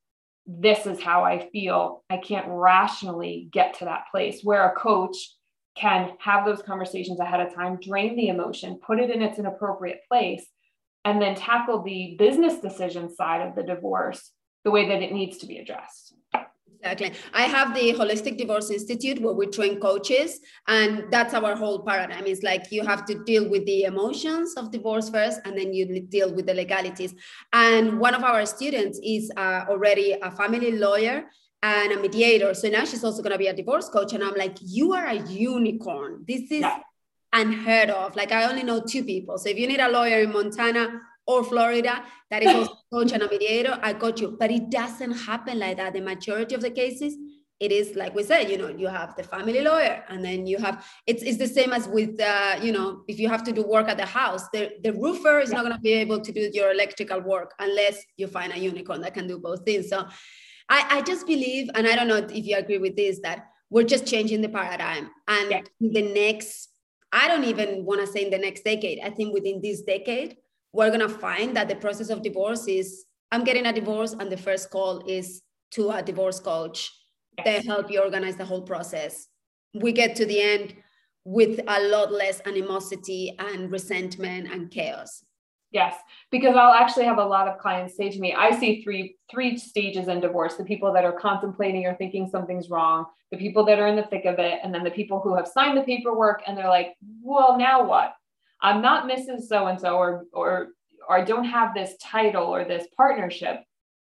This 0.46 0.86
is 0.86 1.02
how 1.02 1.24
I 1.24 1.50
feel. 1.50 2.04
I 2.12 2.18
can't 2.18 2.46
rationally 2.48 3.48
get 3.52 3.80
to 3.80 3.86
that 3.86 4.04
place 4.12 4.42
where 4.44 4.70
a 4.70 4.76
coach 4.76 5.18
can 5.76 6.12
have 6.20 6.46
those 6.46 6.62
conversations 6.62 7.20
ahead 7.20 7.40
of 7.40 7.54
time, 7.54 7.80
drain 7.82 8.16
the 8.16 8.28
emotion, 8.28 8.80
put 8.86 9.00
it 9.00 9.10
in 9.10 9.22
its 9.22 9.40
appropriate 9.40 10.02
place, 10.08 10.46
and 11.06 11.22
then 11.22 11.36
tackle 11.36 11.82
the 11.82 12.16
business 12.18 12.60
decision 12.60 13.14
side 13.14 13.46
of 13.46 13.56
the 13.56 13.64
divorce 13.64 14.32
the 14.64 14.72
way 14.72 14.88
that 14.88 15.02
it 15.02 15.12
needs 15.12 15.38
to 15.40 15.46
be 15.46 15.58
addressed. 15.58 16.14
Exactly. 16.84 17.14
I 17.34 17.44
have 17.44 17.74
the 17.74 17.94
Holistic 17.94 18.38
Divorce 18.38 18.70
Institute 18.70 19.22
where 19.22 19.34
we 19.34 19.48
train 19.48 19.80
coaches, 19.80 20.42
and 20.68 21.06
that's 21.10 21.34
our 21.34 21.56
whole 21.56 21.82
paradigm. 21.82 22.26
It's 22.26 22.44
like 22.44 22.74
you 22.74 22.86
have 22.86 23.06
to 23.06 23.24
deal 23.24 23.48
with 23.50 23.66
the 23.66 23.84
emotions 23.84 24.56
of 24.56 24.70
divorce 24.70 25.10
first, 25.10 25.40
and 25.46 25.58
then 25.58 25.74
you 25.74 26.02
deal 26.02 26.34
with 26.34 26.46
the 26.46 26.54
legalities. 26.54 27.16
And 27.54 28.02
one 28.02 28.14
of 28.14 28.24
our 28.24 28.46
students 28.46 29.00
is 29.02 29.32
uh, 29.38 29.64
already 29.70 30.18
a 30.22 30.30
family 30.32 30.74
lawyer 30.74 31.24
and 31.64 31.94
a 31.94 31.98
mediator. 32.00 32.54
So 32.54 32.68
now 32.68 32.84
she's 32.84 33.06
also 33.06 33.24
going 33.24 33.32
to 33.32 33.38
be 33.38 33.48
a 33.48 33.54
divorce 33.54 33.88
coach. 33.88 34.12
And 34.12 34.22
I'm 34.22 34.36
like, 34.36 34.58
you 34.62 34.94
are 34.94 35.08
a 35.08 35.16
unicorn. 35.16 36.26
This 36.28 36.44
is 36.52 36.60
yeah. 36.60 36.80
unheard 37.32 37.90
of. 37.90 38.18
Like, 38.18 38.34
I 38.34 38.44
only 38.50 38.64
know 38.64 38.82
two 38.82 39.06
people. 39.06 39.38
So 39.38 39.48
if 39.50 39.58
you 39.58 39.66
need 39.66 39.80
a 39.80 39.90
lawyer 39.90 40.20
in 40.20 40.34
Montana 40.34 41.00
or 41.26 41.42
Florida 41.46 42.04
that 42.30 42.44
is 42.44 42.54
also 42.54 42.74
a 42.74 42.96
coach 42.96 43.14
and 43.14 43.24
a 43.24 43.30
mediator, 43.30 43.80
I 43.82 43.94
got 43.94 44.20
you. 44.20 44.36
But 44.38 44.52
it 44.52 44.70
doesn't 44.70 45.14
happen 45.14 45.58
like 45.58 45.78
that. 45.78 45.94
The 45.94 46.02
majority 46.02 46.54
of 46.54 46.62
the 46.62 46.70
cases, 46.70 47.16
it 47.62 47.72
is 47.72 47.96
like 47.96 48.14
we 48.14 48.24
said, 48.24 48.50
you 48.50 48.58
know, 48.58 48.68
you 48.68 48.88
have 48.88 49.16
the 49.16 49.24
family 49.24 49.62
lawyer, 49.62 50.04
and 50.10 50.26
then 50.26 50.46
you 50.46 50.58
have 50.58 50.86
it's, 51.08 51.24
it's 51.24 51.38
the 51.38 51.48
same 51.48 51.72
as 51.72 51.88
with 51.88 52.20
uh, 52.20 52.58
you 52.62 52.74
know, 52.74 53.04
if 53.08 53.20
you 53.20 53.30
have 53.30 53.44
to 53.46 53.54
do 53.54 53.64
work 53.64 53.88
at 53.88 53.96
the 53.96 54.06
house, 54.06 54.50
the, 54.50 54.72
the 54.84 54.92
roofer 54.92 55.40
is 55.40 55.52
not 55.52 55.62
going 55.62 55.74
to 55.74 55.80
be 55.80 55.94
able 55.94 56.20
to 56.20 56.32
do 56.34 56.50
your 56.52 56.72
electrical 56.72 57.22
work 57.22 57.54
unless 57.60 58.04
you 58.18 58.28
find 58.28 58.52
a 58.52 58.60
unicorn 58.60 59.00
that 59.00 59.14
can 59.14 59.28
do 59.28 59.40
both 59.40 59.64
things. 59.64 59.88
So 59.88 60.06
I, 60.70 60.98
I 60.98 61.02
just 61.02 61.28
believe, 61.28 61.70
and 61.76 61.88
I 61.88 61.96
don't 61.96 62.08
know 62.08 62.18
if 62.18 62.46
you 62.46 62.58
agree 62.58 62.78
with 62.78 62.96
this, 62.96 63.20
that 63.22 63.48
we're 63.70 63.84
just 63.84 64.06
changing 64.06 64.42
the 64.42 64.50
paradigm. 64.50 65.10
And 65.28 65.52
yeah. 65.52 65.62
the 65.80 66.14
next, 66.14 66.70
I 67.12 67.28
don't 67.28 67.44
even 67.46 67.86
want 67.86 68.02
to 68.02 68.08
say 68.08 68.24
in 68.24 68.32
the 68.32 68.38
next 68.38 68.64
decade, 68.64 69.00
I 69.04 69.10
think 69.10 69.34
within 69.34 69.62
this 69.62 69.82
decade, 69.82 70.38
we're 70.72 70.90
going 70.90 71.02
to 71.02 71.10
find 71.10 71.56
that 71.56 71.70
the 71.70 71.76
process 71.76 72.10
of 72.10 72.22
divorce 72.22 72.68
is 72.68 73.06
I'm 73.32 73.44
getting 73.44 73.66
a 73.66 73.74
divorce, 73.74 74.14
and 74.14 74.32
the 74.32 74.38
first 74.38 74.70
call 74.70 75.04
is 75.08 75.42
to 75.72 75.90
a 75.90 76.04
divorce 76.04 76.40
coach. 76.40 76.92
Yes. 77.38 77.46
They 77.46 77.68
help 77.68 77.90
you 77.90 78.00
organize 78.00 78.36
the 78.36 78.46
whole 78.46 78.62
process. 78.62 79.28
We 79.74 79.92
get 79.92 80.16
to 80.18 80.26
the 80.28 80.40
end 80.40 80.76
with 81.26 81.60
a 81.68 81.82
lot 81.88 82.12
less 82.12 82.42
animosity 82.46 83.36
and 83.40 83.72
resentment 83.72 84.52
and 84.52 84.70
chaos. 84.70 85.24
Yes, 85.74 85.96
because 86.30 86.56
I'll 86.56 86.72
actually 86.72 87.06
have 87.06 87.18
a 87.18 87.26
lot 87.26 87.48
of 87.48 87.58
clients 87.58 87.98
say 87.98 88.12
to 88.12 88.20
me, 88.20 88.32
I 88.34 88.52
see 88.52 88.84
three 88.84 89.18
three 89.30 89.58
stages 89.58 90.08
in 90.08 90.22
divorce, 90.22 90.54
the 90.54 90.64
people 90.64 90.94
that 90.94 91.04
are 91.04 91.20
contemplating 91.20 91.88
or 91.88 91.96
thinking 91.96 92.30
something's 92.30 92.70
wrong, 92.70 93.08
the 93.32 93.38
people 93.38 93.66
that 93.66 93.80
are 93.80 93.88
in 93.88 93.96
the 93.96 94.04
thick 94.04 94.26
of 94.26 94.38
it, 94.38 94.60
and 94.64 94.72
then 94.72 94.84
the 94.84 94.92
people 94.92 95.20
who 95.20 95.36
have 95.36 95.48
signed 95.48 95.76
the 95.76 95.82
paperwork 95.82 96.44
and 96.46 96.56
they're 96.56 96.70
like, 96.70 96.96
"Well, 97.24 97.58
now 97.58 97.84
what? 97.88 98.14
I'm 98.62 98.84
not 98.84 99.10
Mrs. 99.10 99.48
so 99.48 99.66
and 99.66 99.82
so 99.82 99.98
or 99.98 100.26
or 100.32 100.68
or 101.10 101.18
I 101.18 101.24
don't 101.24 101.46
have 101.46 101.74
this 101.74 101.98
title 102.00 102.46
or 102.56 102.64
this 102.66 102.88
partnership. 102.96 103.64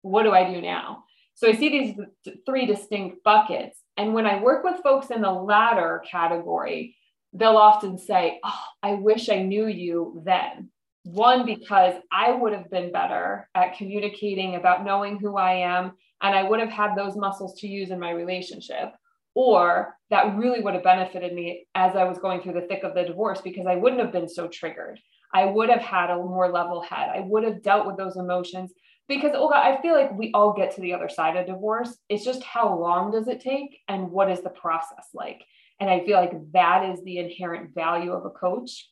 What 0.02 0.24
do 0.24 0.32
I 0.32 0.52
do 0.52 0.60
now?" 0.60 1.04
So 1.34 1.48
I 1.48 1.52
see 1.52 1.68
these 1.68 1.96
three 2.44 2.66
distinct 2.66 3.22
buckets. 3.22 3.80
And 3.96 4.14
when 4.14 4.26
I 4.26 4.42
work 4.42 4.64
with 4.64 4.82
folks 4.82 5.10
in 5.10 5.22
the 5.22 5.30
latter 5.30 6.02
category, 6.10 6.96
they'll 7.32 7.56
often 7.56 7.98
say, 7.98 8.40
"Oh, 8.42 8.64
I 8.82 8.94
wish 8.94 9.28
I 9.28 9.42
knew 9.42 9.68
you 9.68 10.20
then." 10.24 10.71
One, 11.04 11.44
because 11.44 11.94
I 12.12 12.32
would 12.32 12.52
have 12.52 12.70
been 12.70 12.92
better 12.92 13.48
at 13.54 13.76
communicating 13.76 14.54
about 14.54 14.84
knowing 14.84 15.18
who 15.18 15.36
I 15.36 15.54
am, 15.54 15.92
and 16.22 16.34
I 16.34 16.48
would 16.48 16.60
have 16.60 16.70
had 16.70 16.94
those 16.94 17.16
muscles 17.16 17.58
to 17.60 17.66
use 17.66 17.90
in 17.90 17.98
my 17.98 18.10
relationship. 18.10 18.92
Or 19.34 19.94
that 20.10 20.36
really 20.36 20.60
would 20.60 20.74
have 20.74 20.84
benefited 20.84 21.32
me 21.32 21.66
as 21.74 21.96
I 21.96 22.04
was 22.04 22.18
going 22.18 22.42
through 22.42 22.52
the 22.52 22.66
thick 22.68 22.84
of 22.84 22.94
the 22.94 23.04
divorce 23.04 23.40
because 23.40 23.66
I 23.66 23.76
wouldn't 23.76 24.02
have 24.02 24.12
been 24.12 24.28
so 24.28 24.46
triggered. 24.46 25.00
I 25.34 25.46
would 25.46 25.70
have 25.70 25.80
had 25.80 26.10
a 26.10 26.16
more 26.16 26.52
level 26.52 26.82
head. 26.82 27.08
I 27.08 27.20
would 27.20 27.42
have 27.44 27.62
dealt 27.62 27.86
with 27.86 27.96
those 27.96 28.16
emotions 28.16 28.72
because 29.08 29.34
Olga, 29.34 29.56
I 29.56 29.80
feel 29.80 29.94
like 29.94 30.16
we 30.16 30.30
all 30.34 30.52
get 30.52 30.74
to 30.74 30.82
the 30.82 30.92
other 30.92 31.08
side 31.08 31.36
of 31.36 31.46
divorce. 31.46 31.96
It's 32.10 32.24
just 32.24 32.42
how 32.42 32.78
long 32.78 33.10
does 33.10 33.26
it 33.26 33.40
take 33.40 33.80
and 33.88 34.10
what 34.10 34.30
is 34.30 34.42
the 34.42 34.50
process 34.50 35.08
like? 35.14 35.42
And 35.80 35.90
I 35.90 36.04
feel 36.04 36.18
like 36.18 36.32
that 36.52 36.90
is 36.90 37.02
the 37.02 37.18
inherent 37.18 37.74
value 37.74 38.12
of 38.12 38.26
a 38.26 38.30
coach 38.30 38.86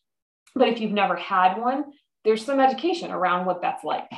but 0.55 0.69
if 0.69 0.81
you've 0.81 0.93
never 0.93 1.17
had 1.17 1.59
one, 1.59 1.85
there's 2.25 2.45
some 2.45 2.61
education 2.61 3.11
around 3.11 3.47
what 3.47 3.63
that's 3.63 3.85
like. 3.85 4.11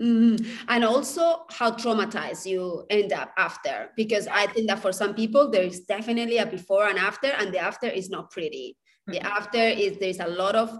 Mm-hmm. 0.00 0.44
And 0.68 0.84
also 0.84 1.46
how 1.50 1.70
traumatized 1.70 2.44
you 2.44 2.84
end 2.90 3.12
up 3.12 3.30
after, 3.38 3.90
because 3.96 4.26
I 4.26 4.46
think 4.46 4.68
that 4.68 4.80
for 4.80 4.92
some 4.92 5.14
people, 5.14 5.50
there 5.50 5.62
is 5.62 5.80
definitely 5.80 6.38
a 6.38 6.46
before 6.46 6.86
and 6.86 6.98
after, 6.98 7.28
and 7.28 7.52
the 7.52 7.58
after 7.58 7.86
is 7.86 8.10
not 8.10 8.30
pretty. 8.30 8.76
Mm-hmm. 9.08 9.12
The 9.12 9.26
after 9.26 9.58
is 9.58 9.96
there's 9.98 10.20
a 10.20 10.26
lot 10.26 10.54
of 10.54 10.78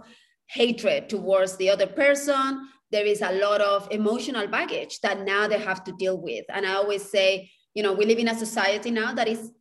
hatred 0.49 1.09
towards 1.09 1.57
the 1.57 1.69
other 1.69 1.87
person. 1.87 2.67
There 2.91 3.05
is 3.05 3.21
a 3.21 3.31
lot 3.31 3.59
of 3.61 3.87
emotional 3.91 4.47
baggage 4.47 4.99
that 5.01 5.21
now 5.21 5.47
they 5.47 5.59
have 5.59 5.83
to 5.85 5.91
deal 5.93 6.21
with. 6.21 6.45
And 6.49 6.65
I 6.65 6.75
always 6.75 7.09
say, 7.09 7.49
you 7.73 7.83
know, 7.83 7.93
we 7.93 8.05
live 8.05 8.19
in 8.19 8.27
a 8.27 8.35
society 8.35 8.91
now 8.91 9.13
that 9.13 9.27
is 9.27 9.51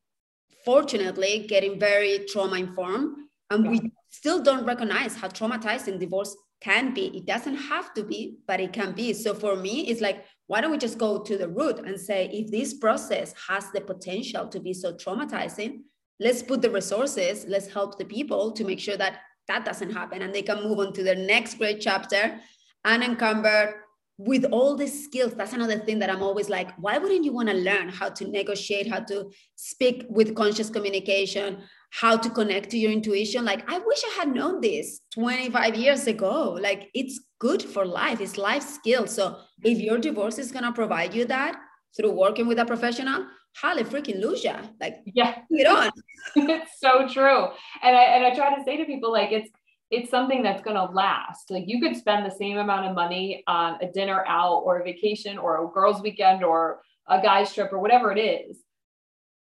fortunately 0.65 1.47
getting 1.49 1.79
very 1.79 2.27
trauma 2.29 2.57
informed. 2.57 3.17
And 3.51 3.65
yeah. 3.65 3.71
we 3.71 3.93
still 4.17 4.43
don't 4.43 4.65
recognize 4.65 5.15
how 5.15 5.29
traumatizing 5.29 5.99
divorce 5.99 6.35
can 6.61 6.95
be. 6.95 7.07
It 7.19 7.27
doesn't 7.27 7.57
have 7.57 7.93
to 7.95 8.03
be, 8.03 8.39
but 8.49 8.61
it 8.61 8.73
can 8.73 8.93
be. 8.93 9.13
So 9.13 9.35
for 9.35 9.57
me, 9.57 9.89
it's 9.89 10.01
like, 10.01 10.25
why 10.47 10.61
don't 10.61 10.71
we 10.71 10.79
just 10.79 10.97
go 10.97 11.23
to 11.23 11.37
the 11.37 11.49
root 11.49 11.79
and 11.81 12.01
say, 12.01 12.31
if 12.33 12.51
this 12.51 12.75
process 12.75 13.35
has 13.49 13.71
the 13.73 13.83
potential 13.83 14.49
to 14.49 14.59
be 14.59 14.73
so 14.73 14.95
traumatizing, 14.95 15.81
let's 16.19 16.43
put 16.43 16.63
the 16.63 16.71
resources, 16.71 17.45
let's 17.47 17.69
help 17.69 17.99
the 17.99 18.07
people 18.07 18.53
to 18.53 18.65
make 18.65 18.81
sure 18.81 18.97
that 18.97 19.21
that 19.49 19.65
doesn't 19.65 19.93
happen 19.93 20.23
and 20.23 20.35
they 20.35 20.43
can 20.43 20.63
move 20.63 20.79
on 20.79 20.93
to 20.95 21.03
their 21.03 21.15
next 21.15 21.59
great 21.59 21.81
chapter 21.81 22.41
unencumbered 22.85 23.75
with 24.19 24.45
all 24.47 24.75
the 24.77 24.87
skills 24.87 25.35
that's 25.35 25.53
another 25.53 25.79
thing 25.79 25.99
that 25.99 26.09
i'm 26.09 26.23
always 26.23 26.49
like 26.49 26.71
why 26.79 26.97
wouldn't 26.97 27.25
you 27.25 27.33
want 27.33 27.49
to 27.49 27.55
learn 27.55 27.89
how 27.89 28.09
to 28.09 28.27
negotiate 28.27 28.89
how 28.89 28.99
to 28.99 29.31
speak 29.57 30.07
with 30.09 30.35
conscious 30.35 30.71
communication 30.71 31.59
how 31.91 32.17
to 32.17 32.31
connect 32.31 32.71
to 32.71 32.79
your 32.79 32.93
intuition. 32.93 33.45
Like, 33.45 33.69
I 33.71 33.79
wish 33.79 34.03
I 34.05 34.15
had 34.19 34.35
known 34.35 34.61
this 34.61 35.01
25 35.15 35.75
years 35.77 36.07
ago. 36.07 36.59
Like, 36.61 36.91
it's 36.95 37.21
good 37.39 37.63
for 37.63 37.85
life, 37.85 38.21
it's 38.21 38.37
life 38.37 38.63
skill. 38.63 39.07
So, 39.07 39.39
if 39.63 39.79
your 39.79 39.99
divorce 39.99 40.39
is 40.39 40.53
going 40.53 40.65
to 40.65 40.73
provide 40.73 41.15
you 41.15 41.25
that 41.27 41.57
through 41.97 42.13
working 42.13 42.47
with 42.47 42.59
a 42.59 42.65
professional, 42.65 43.27
Holly 43.57 43.85
freaking 43.85 44.21
Lucia. 44.21 44.71
Like, 44.81 44.97
yeah, 45.07 45.39
get 45.51 45.67
on. 45.67 45.91
it's 46.37 46.79
so 46.79 47.09
true. 47.09 47.47
And 47.83 47.97
I 47.97 48.03
and 48.03 48.25
I 48.25 48.35
try 48.35 48.55
to 48.55 48.63
say 48.65 48.77
to 48.77 48.85
people, 48.85 49.11
like, 49.11 49.33
it's 49.33 49.51
it's 49.91 50.11
something 50.11 50.43
that's 50.43 50.63
going 50.63 50.77
to 50.77 50.93
last. 50.93 51.51
Like 51.51 51.65
you 51.67 51.81
could 51.81 51.97
spend 51.97 52.27
the 52.27 52.35
same 52.35 52.59
amount 52.59 52.87
of 52.87 52.95
money 52.95 53.45
on 53.47 53.79
a 53.81 53.91
dinner 53.91 54.25
out 54.27 54.63
or 54.65 54.81
a 54.81 54.85
vacation 54.85 55.39
or 55.39 55.65
a 55.65 55.69
girls' 55.69 56.03
weekend 56.03 56.43
or 56.43 56.81
a 57.09 57.21
guy's 57.21 57.55
trip 57.55 57.73
or 57.73 57.79
whatever 57.79 58.13
it 58.13 58.21
is. 58.21 58.59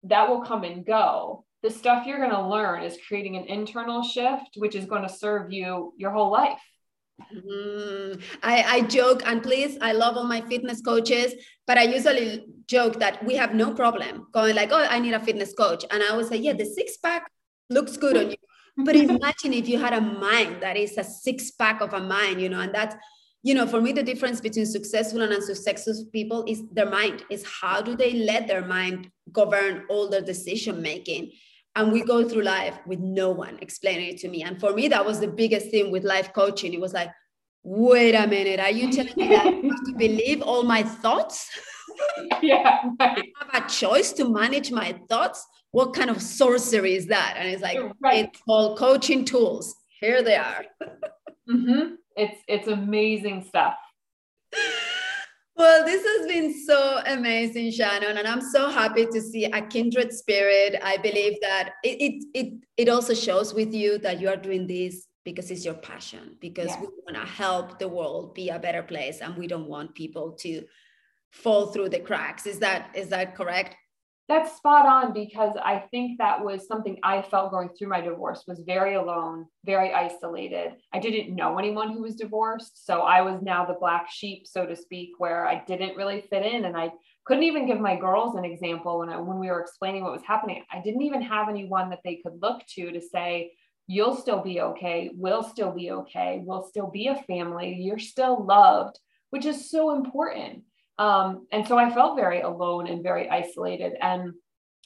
That 0.03 0.29
will 0.29 0.41
come 0.41 0.63
and 0.63 0.85
go. 0.85 1.45
The 1.65 1.71
stuff 1.71 2.05
you're 2.05 2.19
going 2.25 2.37
to 2.39 2.47
learn 2.47 2.83
is 2.83 2.97
creating 3.07 3.35
an 3.37 3.45
internal 3.45 4.03
shift, 4.03 4.51
which 4.57 4.75
is 4.75 4.85
going 4.85 5.01
to 5.01 5.09
serve 5.09 5.51
you 5.51 5.93
your 5.97 6.11
whole 6.11 6.31
life. 6.31 6.61
Mm, 7.33 8.21
I, 8.43 8.55
I 8.75 8.81
joke, 8.81 9.23
and 9.25 9.41
please, 9.41 9.77
I 9.81 9.93
love 9.93 10.17
all 10.17 10.27
my 10.35 10.41
fitness 10.41 10.81
coaches, 10.81 11.33
but 11.65 11.77
I 11.77 11.83
usually 11.83 12.45
joke 12.67 12.99
that 12.99 13.25
we 13.25 13.35
have 13.35 13.55
no 13.55 13.73
problem 13.73 14.27
going 14.31 14.55
like, 14.55 14.69
oh, 14.71 14.85
I 14.95 14.99
need 14.99 15.13
a 15.13 15.19
fitness 15.19 15.53
coach. 15.53 15.83
And 15.89 16.03
I 16.03 16.09
always 16.09 16.27
say, 16.27 16.37
yeah, 16.37 16.53
the 16.53 16.65
six 16.65 16.97
pack 16.97 17.31
looks 17.69 17.97
good 17.97 18.15
on 18.17 18.29
you 18.31 18.37
but 18.77 18.95
imagine 18.95 19.53
if 19.53 19.67
you 19.67 19.79
had 19.79 19.93
a 19.93 20.01
mind 20.01 20.61
that 20.61 20.77
is 20.77 20.97
a 20.97 21.03
six 21.03 21.51
pack 21.51 21.81
of 21.81 21.93
a 21.93 21.99
mind, 21.99 22.41
you 22.41 22.49
know, 22.49 22.59
and 22.59 22.73
that's, 22.73 22.95
you 23.43 23.53
know, 23.53 23.67
for 23.67 23.79
me, 23.79 23.91
the 23.91 24.03
difference 24.03 24.41
between 24.41 24.65
successful 24.65 25.21
and 25.21 25.31
unsuccessful 25.31 25.93
people 26.11 26.43
is 26.47 26.63
their 26.71 26.89
mind, 26.89 27.23
is 27.29 27.45
how 27.45 27.81
do 27.81 27.95
they 27.95 28.13
let 28.13 28.47
their 28.47 28.65
mind 28.65 29.09
govern 29.31 29.83
all 29.89 30.09
their 30.09 30.21
decision 30.21 30.81
making? 30.81 31.31
And 31.75 31.91
we 31.91 32.03
go 32.03 32.27
through 32.27 32.43
life 32.43 32.77
with 32.85 32.99
no 32.99 33.31
one 33.31 33.57
explaining 33.61 34.09
it 34.13 34.17
to 34.19 34.29
me. 34.29 34.43
And 34.43 34.59
for 34.59 34.73
me, 34.73 34.87
that 34.87 35.05
was 35.05 35.19
the 35.19 35.27
biggest 35.27 35.71
thing 35.71 35.91
with 35.91 36.03
life 36.03 36.31
coaching. 36.33 36.73
It 36.73 36.79
was 36.79 36.93
like, 36.93 37.09
wait 37.63 38.15
a 38.15 38.25
minute, 38.27 38.59
are 38.59 38.71
you 38.71 38.91
telling 38.91 39.13
me 39.17 39.27
that 39.29 39.45
I 39.45 39.51
have 39.51 39.85
to 39.85 39.93
believe 39.97 40.41
all 40.41 40.63
my 40.63 40.83
thoughts? 40.83 41.49
Yeah. 42.41 42.81
Right. 42.99 43.31
I 43.39 43.45
have 43.55 43.63
a 43.63 43.69
choice 43.69 44.11
to 44.13 44.27
manage 44.27 44.69
my 44.69 44.99
thoughts 45.07 45.47
what 45.75 45.93
kind 45.93 46.09
of 46.09 46.21
sorcery 46.21 46.95
is 46.95 47.07
that? 47.07 47.35
And 47.37 47.49
it's 47.49 47.61
like, 47.61 47.77
right. 47.99 48.29
it's 48.29 48.39
called 48.43 48.77
coaching 48.77 49.25
tools. 49.25 49.75
Here 49.99 50.23
they 50.23 50.37
are. 50.37 50.63
mm-hmm. 51.49 51.95
It's 52.15 52.41
it's 52.47 52.69
amazing 52.69 53.43
stuff. 53.43 53.75
Well, 55.57 55.85
this 55.85 56.03
has 56.03 56.27
been 56.27 56.53
so 56.65 57.01
amazing, 57.05 57.71
Shannon, 57.71 58.17
and 58.17 58.27
I'm 58.27 58.41
so 58.41 58.69
happy 58.69 59.05
to 59.05 59.21
see 59.21 59.45
a 59.45 59.61
kindred 59.61 60.11
spirit. 60.11 60.75
I 60.83 60.97
believe 60.97 61.37
that 61.41 61.75
it 61.83 62.01
it 62.01 62.25
it, 62.33 62.53
it 62.75 62.89
also 62.89 63.13
shows 63.13 63.53
with 63.53 63.73
you 63.73 63.97
that 63.99 64.19
you 64.19 64.27
are 64.27 64.35
doing 64.35 64.67
this 64.67 65.07
because 65.23 65.49
it's 65.51 65.63
your 65.63 65.75
passion, 65.75 66.37
because 66.41 66.67
yeah. 66.67 66.81
we 66.81 66.87
want 67.05 67.15
to 67.15 67.25
help 67.25 67.79
the 67.79 67.87
world 67.87 68.35
be 68.35 68.49
a 68.49 68.59
better 68.59 68.83
place, 68.83 69.21
and 69.21 69.35
we 69.37 69.47
don't 69.47 69.69
want 69.69 69.95
people 69.95 70.33
to 70.41 70.63
fall 71.31 71.67
through 71.67 71.89
the 71.89 71.99
cracks. 71.99 72.45
Is 72.45 72.59
that 72.59 72.89
is 72.93 73.09
that 73.09 73.35
correct? 73.35 73.77
That's 74.27 74.57
spot 74.57 74.87
on 74.87 75.13
because 75.13 75.55
I 75.63 75.83
think 75.91 76.17
that 76.17 76.43
was 76.43 76.67
something 76.67 76.97
I 77.03 77.21
felt 77.21 77.51
going 77.51 77.69
through 77.69 77.89
my 77.89 78.01
divorce 78.01 78.43
was 78.47 78.63
very 78.65 78.95
alone, 78.95 79.45
very 79.63 79.93
isolated. 79.93 80.71
I 80.91 80.99
didn't 80.99 81.35
know 81.35 81.59
anyone 81.59 81.91
who 81.91 82.01
was 82.01 82.15
divorced, 82.15 82.87
so 82.87 83.01
I 83.01 83.21
was 83.21 83.43
now 83.43 83.65
the 83.65 83.77
black 83.79 84.07
sheep 84.09 84.47
so 84.47 84.65
to 84.65 84.75
speak 84.75 85.11
where 85.19 85.45
I 85.45 85.63
didn't 85.65 85.95
really 85.95 86.21
fit 86.21 86.43
in 86.43 86.65
and 86.65 86.75
I 86.75 86.91
couldn't 87.25 87.43
even 87.43 87.67
give 87.67 87.79
my 87.79 87.95
girls 87.95 88.35
an 88.35 88.45
example 88.45 88.99
when 88.99 89.09
I, 89.09 89.17
when 89.19 89.37
we 89.37 89.47
were 89.47 89.61
explaining 89.61 90.03
what 90.03 90.13
was 90.13 90.23
happening. 90.25 90.63
I 90.71 90.81
didn't 90.81 91.03
even 91.03 91.21
have 91.21 91.47
anyone 91.47 91.91
that 91.91 92.01
they 92.03 92.15
could 92.15 92.41
look 92.41 92.63
to 92.75 92.91
to 92.91 93.01
say 93.01 93.51
you'll 93.85 94.15
still 94.15 94.41
be 94.41 94.59
okay, 94.59 95.11
we'll 95.13 95.43
still 95.43 95.71
be 95.71 95.91
okay, 95.91 96.41
we'll 96.43 96.63
still 96.63 96.89
be 96.89 97.07
a 97.07 97.23
family, 97.23 97.75
you're 97.79 97.99
still 97.99 98.43
loved, 98.43 98.97
which 99.29 99.45
is 99.45 99.69
so 99.69 99.95
important 99.95 100.63
um, 100.97 101.47
and 101.51 101.67
so 101.67 101.77
I 101.77 101.93
felt 101.93 102.17
very 102.17 102.41
alone 102.41 102.87
and 102.87 103.03
very 103.03 103.29
isolated. 103.29 103.93
And 104.01 104.33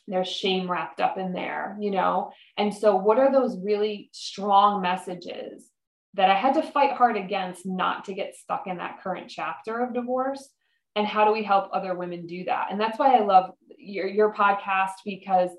there's 0.08 0.28
shame 0.28 0.69
wrapped 0.69 1.00
up 1.00 1.17
in 1.17 1.34
there, 1.34 1.78
you 1.80 1.91
know? 1.91 2.32
And 2.58 2.74
so, 2.74 2.95
what 2.95 3.19
are 3.19 3.32
those 3.32 3.58
really 3.63 4.10
strong 4.12 4.82
messages 4.82 5.69
that 6.15 6.32
I 6.32 6.36
had 6.36 6.56
to 6.56 6.63
fight 6.63 6.93
hard 6.93 7.15
against 7.15 7.65
not 7.65 8.06
to 8.06 8.15
get 8.15 8.36
stuck 8.36 8.65
in 8.65 8.78
that 8.78 9.02
current 9.02 9.30
chapter 9.30 9.84
of 9.84 9.93
divorce? 9.93 10.50
And 10.95 11.06
how 11.06 11.26
do 11.26 11.32
we 11.32 11.43
help 11.43 11.69
other 11.72 11.95
women 11.95 12.26
do 12.26 12.43
that? 12.45 12.69
And 12.72 12.82
that's 12.82 12.98
why 12.98 13.15
I 13.15 13.24
love 13.24 13.52
your, 13.78 14.08
your 14.08 14.34
podcast 14.34 14.93
because 15.06 15.52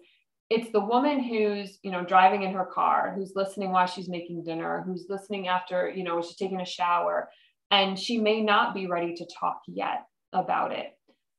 it's 0.51 0.73
the 0.73 0.81
woman 0.81 1.23
who's 1.23 1.79
you 1.83 1.93
know 1.93 2.05
driving 2.05 2.43
in 2.43 2.53
her 2.53 2.67
car 2.67 3.15
who's 3.17 3.33
listening 3.37 3.71
while 3.71 3.87
she's 3.87 4.09
making 4.09 4.43
dinner 4.43 4.83
who's 4.85 5.07
listening 5.09 5.47
after 5.47 5.89
you 5.89 6.03
know 6.03 6.21
she's 6.21 6.35
taking 6.35 6.61
a 6.61 6.67
shower 6.67 7.31
and 7.71 7.97
she 7.97 8.19
may 8.19 8.43
not 8.43 8.75
be 8.75 8.89
ready 8.89 9.15
to 9.15 9.25
talk 9.39 9.61
yet 9.69 10.03
about 10.33 10.73
it. 10.73 10.97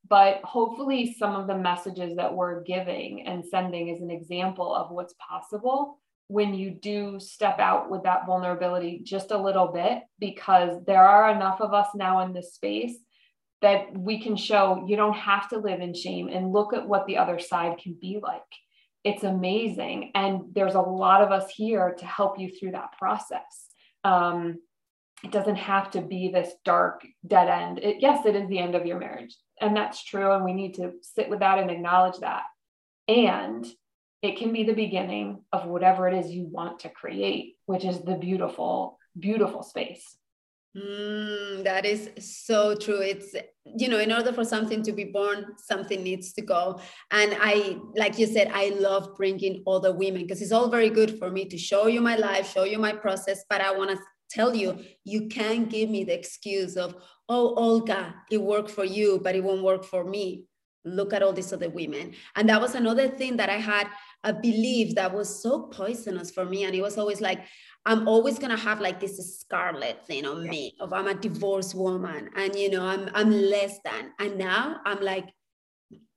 But 0.08 0.42
hopefully, 0.44 1.16
some 1.18 1.36
of 1.36 1.48
the 1.48 1.58
messages 1.58 2.16
that 2.18 2.34
we're 2.34 2.64
giving 2.64 3.28
and 3.28 3.46
sending 3.46 3.88
is 3.88 4.02
an 4.02 4.12
example 4.12 4.74
of 4.76 4.92
what's 4.92 5.14
possible 5.14 6.00
when 6.28 6.54
you 6.54 6.72
do 6.72 7.20
step 7.20 7.60
out 7.60 7.90
with 7.92 8.04
that 8.04 8.26
vulnerability 8.26 9.02
just 9.04 9.32
a 9.32 9.38
little 9.38 9.68
bit, 9.68 10.00
because 10.20 10.84
there 10.86 11.04
are 11.04 11.34
enough 11.34 11.60
of 11.62 11.74
us 11.74 11.88
now 11.94 12.22
in 12.26 12.34
this 12.34 12.54
space 12.54 12.96
that 13.62 13.96
we 13.98 14.22
can 14.22 14.36
show 14.36 14.84
you 14.88 14.96
don't 14.96 15.14
have 15.18 15.48
to 15.50 15.60
live 15.60 15.82
in 15.82 15.94
shame 15.94 16.28
and 16.30 16.52
look 16.52 16.74
at 16.74 16.88
what 16.88 17.06
the 17.06 17.18
other 17.18 17.38
side 17.38 17.78
can 17.78 17.96
be 18.00 18.20
like. 18.22 18.42
It's 19.04 19.24
amazing. 19.24 20.12
And 20.16 20.44
there's 20.54 20.76
a 20.76 20.82
lot 20.82 21.22
of 21.22 21.32
us 21.32 21.50
here 21.52 21.96
to 22.00 22.06
help 22.06 22.40
you 22.40 22.50
through 22.50 22.72
that 22.72 22.98
process. 22.98 23.68
Um, 24.04 24.60
it 25.24 25.32
doesn't 25.32 25.58
have 25.58 25.92
to 25.92 26.02
be 26.02 26.30
this 26.30 26.52
dark 26.66 27.06
dead 27.26 27.48
end. 27.48 27.80
It, 27.80 27.98
yes, 28.00 28.26
it 28.26 28.36
is 28.36 28.48
the 28.50 28.60
end 28.60 28.76
of 28.76 28.86
your 28.86 29.00
marriage. 29.00 29.36
And 29.60 29.76
that's 29.76 30.04
true. 30.04 30.32
And 30.32 30.44
we 30.44 30.54
need 30.54 30.76
to 30.76 30.94
sit 31.02 31.30
with 31.30 31.40
that 31.40 31.60
and 31.60 31.70
acknowledge 31.70 32.20
that. 32.20 32.44
And 33.08 33.66
it 34.22 34.38
can 34.38 34.54
be 34.54 34.64
the 34.64 34.74
beginning 34.74 35.44
of 35.52 35.66
whatever 35.66 36.08
it 36.08 36.18
is 36.18 36.32
you 36.32 36.44
want 36.44 36.80
to 36.80 36.90
create, 36.90 37.56
which 37.66 37.86
is 37.86 38.02
the 38.02 38.16
beautiful, 38.16 39.00
beautiful 39.18 39.64
space. 39.64 40.18
Mm, 40.76 41.66
that 41.66 41.86
is 41.86 42.10
so 42.18 42.76
true. 42.76 43.02
It's, 43.02 43.36
you 43.66 43.90
know, 43.90 44.00
in 44.00 44.12
order 44.12 44.32
for 44.32 44.46
something 44.46 44.82
to 44.84 44.94
be 44.94 45.06
born, 45.06 45.48
something 45.58 46.02
needs 46.02 46.32
to 46.34 46.42
go. 46.42 46.80
And 47.12 47.36
I, 47.42 47.78
like 47.96 48.18
you 48.18 48.26
said, 48.26 48.50
I 48.54 48.70
love 48.70 49.18
bringing 49.18 49.64
other 49.68 49.92
women 49.92 50.22
because 50.22 50.42
it's 50.42 50.54
all 50.54 50.70
very 50.70 50.90
good 50.90 51.20
for 51.20 51.30
me 51.30 51.46
to 51.46 51.58
show 51.58 51.88
you 51.88 52.00
my 52.00 52.16
life, 52.16 52.52
show 52.52 52.64
you 52.64 52.80
my 52.80 52.94
process, 52.94 53.44
but 53.50 53.60
I 53.60 53.76
want 53.76 53.90
to 53.90 53.98
tell 54.34 54.56
you, 54.56 54.80
you 55.04 55.28
can't 55.28 55.70
give 55.70 55.90
me 55.90 56.04
the 56.04 56.18
excuse 56.18 56.78
of, 56.78 56.96
oh, 57.30 57.54
Olga, 57.56 58.16
it 58.30 58.42
worked 58.42 58.72
for 58.72 58.86
you, 58.86 59.20
but 59.24 59.36
it 59.36 59.44
won't 59.44 59.64
work 59.64 59.84
for 59.84 60.04
me. 60.04 60.46
Look 60.84 61.14
at 61.14 61.22
all 61.22 61.34
these 61.34 61.54
other 61.54 61.70
women. 61.70 62.14
And 62.36 62.50
that 62.50 62.60
was 62.60 62.74
another 62.76 63.08
thing 63.08 63.38
that 63.38 63.50
I 63.50 63.58
had 63.58 63.88
a 64.24 64.34
belief 64.34 64.96
that 64.96 65.14
was 65.14 65.42
so 65.42 65.64
poisonous 65.64 66.32
for 66.32 66.46
me. 66.46 66.64
And 66.64 66.74
it 66.74 66.82
was 66.82 66.98
always 66.98 67.22
like, 67.22 67.42
I'm 67.86 68.08
always 68.08 68.38
gonna 68.38 68.58
have 68.58 68.80
like 68.80 69.00
this 69.00 69.40
scarlet 69.40 70.06
thing 70.06 70.26
on 70.26 70.48
me 70.48 70.76
of 70.80 70.94
I'm 70.94 71.08
a 71.08 71.16
divorced 71.16 71.74
woman 71.74 72.30
and 72.36 72.56
you 72.56 72.70
know 72.70 72.86
I'm 72.86 73.10
I'm 73.16 73.32
less 73.32 73.80
than. 73.84 74.12
And 74.20 74.38
now 74.38 74.78
I'm 74.86 75.02
like, 75.02 75.34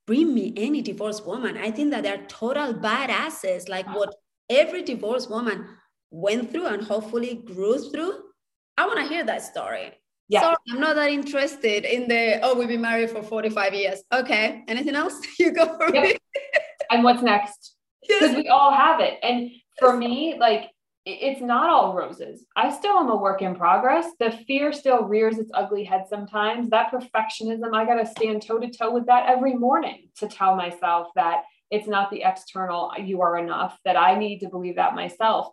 bring 0.07 0.35
me 0.35 0.53
any 0.57 0.83
divorced 0.83 1.27
woman. 1.27 1.57
I 1.57 1.71
think 1.71 1.91
that 1.93 2.03
they're 2.03 2.27
total 2.27 2.75
badasses, 2.75 3.69
like 3.69 3.87
what 3.95 4.15
every 4.51 4.83
divorced 4.83 5.31
woman 5.31 5.67
went 6.15 6.53
through 6.53 6.67
and 6.67 6.83
hopefully 6.83 7.43
grew 7.45 7.91
through, 7.91 8.15
I 8.79 8.87
want 8.87 9.01
to 9.01 9.07
hear 9.07 9.25
that 9.25 9.43
story. 9.43 9.93
Yeah. 10.29 10.41
Sorry, 10.41 10.57
I'm 10.71 10.81
not 10.81 10.97
that 10.97 11.11
interested 11.11 11.85
in 11.85 12.09
the, 12.09 12.41
oh, 12.43 12.55
we've 12.59 12.69
been 12.69 12.81
married 12.81 13.11
for 13.11 13.23
45 13.23 13.75
years. 13.75 14.03
Okay. 14.13 14.63
Anything 14.69 14.95
else? 14.95 15.21
You 15.39 15.53
go 15.53 15.77
for 15.77 15.93
yep. 15.95 16.17
and 16.91 17.03
what's 17.05 17.23
next? 17.23 17.75
Because 18.07 18.31
yes. 18.33 18.37
we 18.37 18.49
all 18.49 18.73
have 18.73 19.01
it. 19.01 19.19
And 19.23 19.51
for 19.79 19.97
me, 19.97 20.37
like, 20.39 20.71
it's 21.05 21.43
not 21.43 21.69
all 21.69 21.95
roses. 21.95 22.47
I 22.57 22.71
still 22.71 22.97
am 22.97 23.11
a 23.11 23.17
work 23.17 23.43
in 23.43 23.55
progress. 23.55 24.07
The 24.19 24.31
fear 24.47 24.73
still 24.73 25.03
rears 25.03 25.37
its 25.37 25.51
ugly 25.53 25.85
head 25.85 26.05
sometimes. 26.09 26.71
That 26.71 26.91
perfectionism, 26.91 27.75
I 27.75 27.85
got 27.85 27.97
to 27.97 28.07
stand 28.07 28.41
toe 28.41 28.59
to 28.59 28.71
toe 28.71 28.91
with 28.91 29.07
that 29.07 29.29
every 29.29 29.55
morning 29.55 30.09
to 30.19 30.29
tell 30.29 30.57
myself 30.57 31.09
that 31.17 31.43
it's 31.71 31.89
not 31.89 32.11
the 32.11 32.23
external, 32.23 32.93
you 32.99 33.21
are 33.21 33.37
enough, 33.37 33.79
that 33.85 33.97
I 33.97 34.17
need 34.17 34.39
to 34.39 34.49
believe 34.49 34.77
that 34.77 34.95
myself 34.95 35.49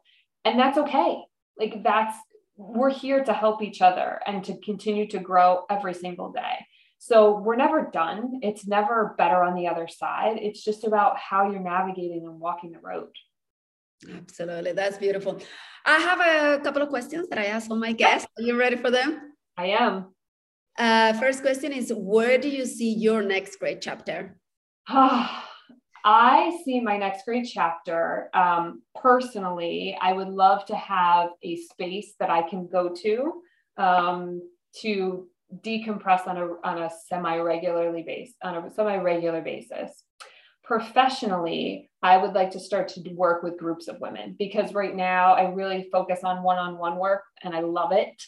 and 0.45 0.59
that's 0.59 0.77
okay. 0.77 1.23
Like 1.57 1.83
that's 1.83 2.17
we're 2.57 2.91
here 2.91 3.23
to 3.23 3.33
help 3.33 3.61
each 3.61 3.81
other 3.81 4.19
and 4.27 4.43
to 4.43 4.57
continue 4.57 5.07
to 5.07 5.19
grow 5.19 5.63
every 5.69 5.93
single 5.93 6.31
day. 6.31 6.65
So 6.99 7.39
we're 7.39 7.55
never 7.55 7.89
done. 7.91 8.39
It's 8.43 8.67
never 8.67 9.15
better 9.17 9.41
on 9.43 9.55
the 9.55 9.67
other 9.67 9.87
side. 9.87 10.37
It's 10.39 10.63
just 10.63 10.83
about 10.83 11.17
how 11.17 11.49
you're 11.49 11.59
navigating 11.59 12.27
and 12.27 12.39
walking 12.39 12.71
the 12.71 12.79
road. 12.79 13.09
Absolutely. 14.07 14.73
That's 14.73 14.97
beautiful. 14.97 15.41
I 15.85 15.97
have 15.97 16.19
a 16.19 16.63
couple 16.63 16.81
of 16.81 16.89
questions 16.89 17.27
that 17.29 17.39
i 17.39 17.45
ask 17.45 17.69
all 17.71 17.77
my 17.77 17.93
guests. 17.93 18.27
Are 18.37 18.43
you 18.43 18.57
ready 18.57 18.75
for 18.75 18.91
them? 18.91 19.33
I 19.57 19.67
am. 19.67 20.13
Uh, 20.77 21.13
first 21.13 21.41
question 21.41 21.71
is 21.71 21.91
where 21.95 22.37
do 22.37 22.49
you 22.49 22.65
see 22.65 22.93
your 22.93 23.21
next 23.21 23.57
great 23.57 23.81
chapter 23.81 24.37
I 26.03 26.59
see 26.65 26.79
my 26.79 26.97
next 26.97 27.25
great 27.25 27.47
chapter. 27.47 28.29
Um, 28.33 28.81
personally, 28.95 29.97
I 30.01 30.13
would 30.13 30.29
love 30.29 30.65
to 30.65 30.75
have 30.75 31.29
a 31.43 31.57
space 31.57 32.15
that 32.19 32.29
I 32.29 32.47
can 32.47 32.67
go 32.67 32.93
to 33.03 33.41
um, 33.77 34.41
to 34.81 35.27
decompress 35.63 36.27
on 36.27 36.37
a 36.37 36.47
on 36.63 36.81
a 36.81 36.89
semi 37.07 37.37
regularly 37.37 38.03
base 38.03 38.33
on 38.43 38.55
a 38.55 38.73
semi 38.73 38.97
regular 38.97 39.41
basis. 39.41 40.03
Professionally, 40.63 41.89
I 42.01 42.17
would 42.17 42.33
like 42.33 42.51
to 42.51 42.59
start 42.59 42.87
to 42.89 43.01
work 43.13 43.43
with 43.43 43.59
groups 43.59 43.87
of 43.87 43.99
women 43.99 44.35
because 44.39 44.73
right 44.73 44.95
now 44.95 45.33
I 45.33 45.51
really 45.51 45.89
focus 45.91 46.21
on 46.23 46.43
one 46.43 46.57
on 46.57 46.77
one 46.77 46.97
work 46.97 47.23
and 47.43 47.53
I 47.53 47.59
love 47.59 47.91
it. 47.91 48.21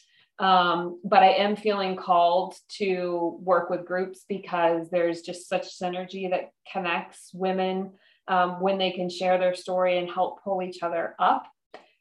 Um, 0.43 0.99
but 1.05 1.23
I 1.23 1.29
am 1.35 1.55
feeling 1.55 1.95
called 1.95 2.55
to 2.79 3.39
work 3.41 3.69
with 3.69 3.85
groups 3.85 4.25
because 4.27 4.89
there's 4.89 5.21
just 5.21 5.47
such 5.47 5.79
synergy 5.79 6.29
that 6.31 6.51
connects 6.69 7.31
women 7.33 7.93
um, 8.27 8.59
when 8.59 8.77
they 8.77 8.91
can 8.91 9.09
share 9.09 9.37
their 9.37 9.55
story 9.55 9.97
and 9.97 10.09
help 10.09 10.43
pull 10.43 10.61
each 10.61 10.83
other 10.83 11.15
up. 11.17 11.47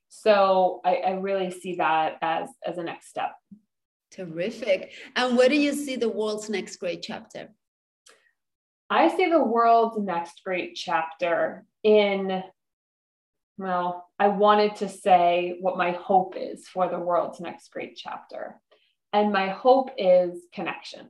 So 0.09 0.81
I, 0.85 0.97
I 0.97 1.11
really 1.13 1.53
see 1.53 1.77
that 1.77 2.19
as, 2.21 2.49
as 2.67 2.79
a 2.79 2.83
next 2.83 3.11
step. 3.11 3.31
Terrific. 4.11 4.91
And 5.15 5.39
where 5.39 5.49
do 5.49 5.57
you 5.57 5.73
see 5.73 5.95
the 5.95 6.09
world's 6.09 6.51
next 6.51 6.79
great 6.79 7.03
chapter? 7.03 7.49
I 8.91 9.07
see 9.17 9.31
the 9.31 9.43
world's 9.43 9.99
next 9.99 10.43
great 10.45 10.75
chapter 10.75 11.65
in 11.85 12.43
well, 13.59 14.09
I 14.19 14.29
wanted 14.29 14.77
to 14.77 14.89
say 14.89 15.57
what 15.61 15.77
my 15.77 15.93
hope 15.93 16.35
is 16.37 16.67
for 16.69 16.89
the 16.89 16.99
world's 16.99 17.41
next 17.41 17.71
great 17.71 17.97
chapter. 17.97 18.61
And 19.13 19.33
my 19.33 19.49
hope 19.49 19.91
is 19.99 20.47
connection, 20.55 21.09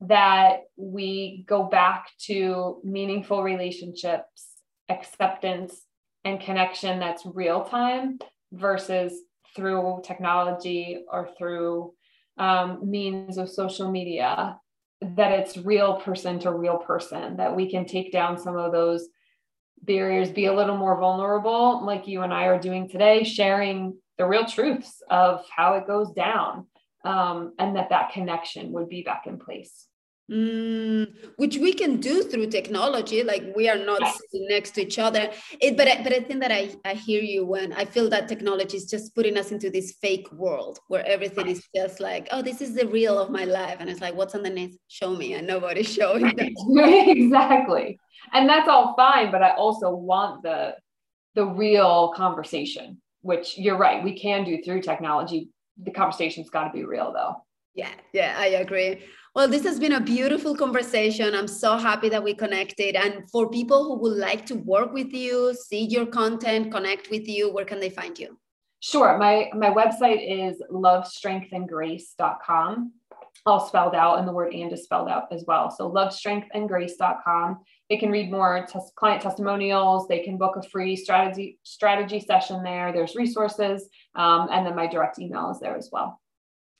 that 0.00 0.60
we 0.76 1.44
go 1.46 1.64
back 1.64 2.10
to 2.26 2.80
meaningful 2.84 3.42
relationships, 3.42 4.48
acceptance, 4.88 5.82
and 6.24 6.40
connection 6.40 6.98
that's 6.98 7.26
real 7.26 7.64
time 7.64 8.18
versus 8.52 9.12
through 9.54 10.00
technology 10.04 11.04
or 11.10 11.28
through 11.36 11.92
um, 12.38 12.88
means 12.88 13.36
of 13.36 13.50
social 13.50 13.90
media, 13.90 14.58
that 15.00 15.32
it's 15.32 15.56
real 15.56 15.96
person 15.96 16.38
to 16.40 16.52
real 16.52 16.78
person, 16.78 17.36
that 17.36 17.54
we 17.54 17.70
can 17.70 17.84
take 17.84 18.12
down 18.12 18.38
some 18.38 18.56
of 18.56 18.72
those 18.72 19.08
barriers, 19.82 20.30
be 20.30 20.46
a 20.46 20.54
little 20.54 20.76
more 20.76 20.98
vulnerable, 20.98 21.84
like 21.84 22.06
you 22.06 22.22
and 22.22 22.32
I 22.32 22.44
are 22.44 22.58
doing 22.58 22.88
today, 22.88 23.24
sharing 23.24 23.96
the 24.16 24.26
real 24.26 24.44
truths 24.44 25.02
of 25.10 25.44
how 25.54 25.74
it 25.74 25.86
goes 25.86 26.10
down, 26.12 26.66
um, 27.04 27.54
and 27.58 27.76
that 27.76 27.90
that 27.90 28.12
connection 28.12 28.72
would 28.72 28.88
be 28.88 29.02
back 29.02 29.26
in 29.26 29.38
place. 29.38 29.86
Mm, 30.30 31.14
which 31.36 31.56
we 31.56 31.72
can 31.72 32.00
do 32.00 32.22
through 32.22 32.48
technology 32.48 33.22
like 33.22 33.44
we 33.56 33.66
are 33.66 33.78
not 33.78 34.02
sitting 34.02 34.46
next 34.50 34.72
to 34.72 34.82
each 34.82 34.98
other. 34.98 35.30
It, 35.58 35.74
but, 35.74 35.88
I, 35.88 36.02
but 36.02 36.12
i 36.12 36.20
think 36.20 36.40
that 36.40 36.52
I, 36.52 36.76
I 36.84 36.92
hear 36.92 37.22
you 37.22 37.46
when 37.46 37.72
i 37.72 37.86
feel 37.86 38.10
that 38.10 38.28
technology 38.28 38.76
is 38.76 38.84
just 38.84 39.14
putting 39.14 39.38
us 39.38 39.52
into 39.52 39.70
this 39.70 39.96
fake 40.02 40.30
world 40.32 40.80
where 40.88 41.02
everything 41.06 41.48
is 41.48 41.66
just 41.74 41.98
like 41.98 42.28
oh 42.30 42.42
this 42.42 42.60
is 42.60 42.74
the 42.74 42.86
reel 42.88 43.18
of 43.18 43.30
my 43.30 43.44
life. 43.44 43.78
And 43.80 43.88
it's 43.88 44.02
like 44.02 44.14
what's 44.14 44.34
underneath? 44.34 44.76
Show 44.88 45.16
me. 45.16 45.32
And 45.32 45.46
nobody's 45.46 45.90
showing 45.98 46.36
that. 46.36 46.50
Exactly. 47.08 47.98
And 48.34 48.46
that's 48.46 48.68
all 48.68 48.94
fine 48.96 49.30
but 49.32 49.42
i 49.42 49.52
also 49.52 49.94
want 49.94 50.42
the 50.42 50.74
the 51.36 51.46
real 51.46 52.12
conversation 52.14 53.00
which 53.22 53.56
you're 53.56 53.78
right 53.78 54.04
we 54.04 54.18
can 54.18 54.44
do 54.44 54.62
through 54.62 54.82
technology. 54.82 55.48
The 55.82 55.90
conversation's 55.90 56.50
got 56.50 56.64
to 56.64 56.70
be 56.70 56.84
real 56.84 57.14
though. 57.14 57.36
Yeah. 57.74 57.94
Yeah 58.12 58.34
i 58.36 58.48
agree 58.48 59.04
well, 59.34 59.48
this 59.48 59.64
has 59.64 59.78
been 59.78 59.92
a 59.92 60.00
beautiful 60.00 60.56
conversation. 60.56 61.34
I'm 61.34 61.48
so 61.48 61.76
happy 61.76 62.08
that 62.08 62.22
we 62.22 62.34
connected. 62.34 62.96
And 62.96 63.28
for 63.30 63.50
people 63.50 63.84
who 63.84 63.96
would 64.02 64.18
like 64.18 64.46
to 64.46 64.54
work 64.54 64.92
with 64.92 65.12
you, 65.12 65.54
see 65.54 65.84
your 65.84 66.06
content, 66.06 66.72
connect 66.72 67.10
with 67.10 67.28
you, 67.28 67.52
where 67.52 67.64
can 67.64 67.80
they 67.80 67.90
find 67.90 68.18
you? 68.18 68.38
Sure. 68.80 69.18
My 69.18 69.50
my 69.54 69.70
website 69.70 70.22
is 70.22 70.62
lovestrengthandgrace.com. 70.70 72.92
All 73.46 73.60
spelled 73.60 73.94
out 73.94 74.18
and 74.18 74.26
the 74.26 74.32
word 74.32 74.52
and 74.52 74.72
is 74.72 74.82
spelled 74.84 75.08
out 75.08 75.32
as 75.32 75.44
well. 75.46 75.70
So 75.70 75.88
lovestrengthandgrace.com. 75.90 77.58
They 77.90 77.96
can 77.96 78.10
read 78.10 78.30
more 78.30 78.66
client 78.96 79.22
testimonials. 79.22 80.06
They 80.06 80.20
can 80.20 80.36
book 80.36 80.56
a 80.56 80.62
free 80.68 80.94
strategy 80.94 81.58
strategy 81.62 82.20
session 82.20 82.62
there. 82.62 82.92
There's 82.92 83.16
resources, 83.16 83.88
um, 84.14 84.48
and 84.52 84.66
then 84.66 84.76
my 84.76 84.86
direct 84.86 85.18
email 85.18 85.50
is 85.50 85.58
there 85.60 85.76
as 85.76 85.88
well. 85.90 86.20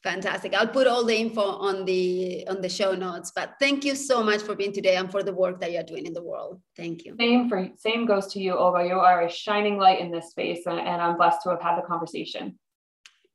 Fantastic. 0.04 0.54
I'll 0.54 0.68
put 0.68 0.86
all 0.86 1.04
the 1.04 1.16
info 1.16 1.42
on 1.42 1.84
the 1.84 2.46
on 2.46 2.60
the 2.60 2.68
show 2.68 2.92
notes. 2.94 3.32
But 3.34 3.54
thank 3.58 3.84
you 3.84 3.96
so 3.96 4.22
much 4.22 4.42
for 4.42 4.54
being 4.54 4.72
today 4.72 4.94
and 4.96 5.10
for 5.10 5.24
the 5.24 5.32
work 5.32 5.60
that 5.60 5.72
you're 5.72 5.82
doing 5.82 6.06
in 6.06 6.12
the 6.12 6.22
world. 6.22 6.60
Thank 6.76 7.04
you. 7.04 7.16
Same 7.18 7.48
for 7.48 7.68
same 7.76 8.06
goes 8.06 8.28
to 8.34 8.40
you, 8.40 8.56
Olga. 8.56 8.86
You 8.86 9.00
are 9.00 9.22
a 9.22 9.30
shining 9.30 9.76
light 9.76 10.00
in 10.00 10.12
this 10.12 10.30
space, 10.30 10.66
and, 10.66 10.78
and 10.78 11.02
I'm 11.02 11.16
blessed 11.16 11.42
to 11.42 11.50
have 11.50 11.60
had 11.60 11.78
the 11.78 11.82
conversation. 11.82 12.56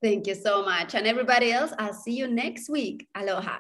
Thank 0.02 0.28
you 0.28 0.36
so 0.36 0.64
much. 0.64 0.96
And 0.96 1.06
everybody 1.06 1.52
else, 1.52 1.74
I'll 1.80 1.94
see 1.94 2.16
you 2.16 2.28
next 2.28 2.70
week. 2.70 3.08
Aloha. 3.16 3.58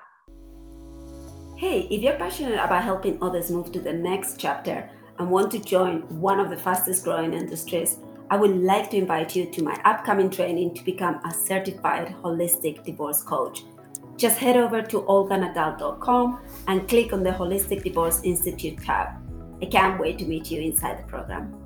Hey, 1.58 1.88
if 1.89 2.02
you're 2.02 2.18
passionate 2.18 2.56
about 2.60 2.84
helping 2.84 3.22
others 3.22 3.50
move 3.50 3.72
to 3.74 3.80
the 3.80 3.94
next 3.94 4.39
chapter 4.39 4.89
and 5.20 5.30
want 5.30 5.52
to 5.52 5.60
join 5.60 6.02
one 6.20 6.39
of 6.39 6.50
the 6.50 6.58
fastest 6.58 7.06
growing 7.06 7.34
industries, 7.34 7.98
I 8.34 8.36
would 8.36 8.63
like 8.63 8.89
to 8.89 8.98
invite 8.98 9.36
you 9.36 9.46
to 9.46 9.62
my 9.62 9.80
upcoming 9.86 10.32
training 10.32 10.74
to 10.74 10.84
become 10.84 11.22
a 11.24 11.32
certified 11.32 12.15
holistic 12.24 12.84
divorce 12.84 13.22
coach. 13.22 13.63
Just 14.17 14.39
head 14.39 14.58
over 14.58 14.82
to 14.82 15.02
olganadal.com 15.04 16.39
and 16.67 16.89
click 16.89 17.13
on 17.13 17.22
the 17.22 17.30
Holistic 17.30 17.84
Divorce 17.84 18.22
Institute 18.24 18.82
tab. 18.82 19.10
I 19.62 19.67
can't 19.67 20.00
wait 20.00 20.17
to 20.17 20.26
meet 20.26 20.50
you 20.50 20.62
inside 20.62 20.98
the 20.98 21.04
program. 21.04 21.62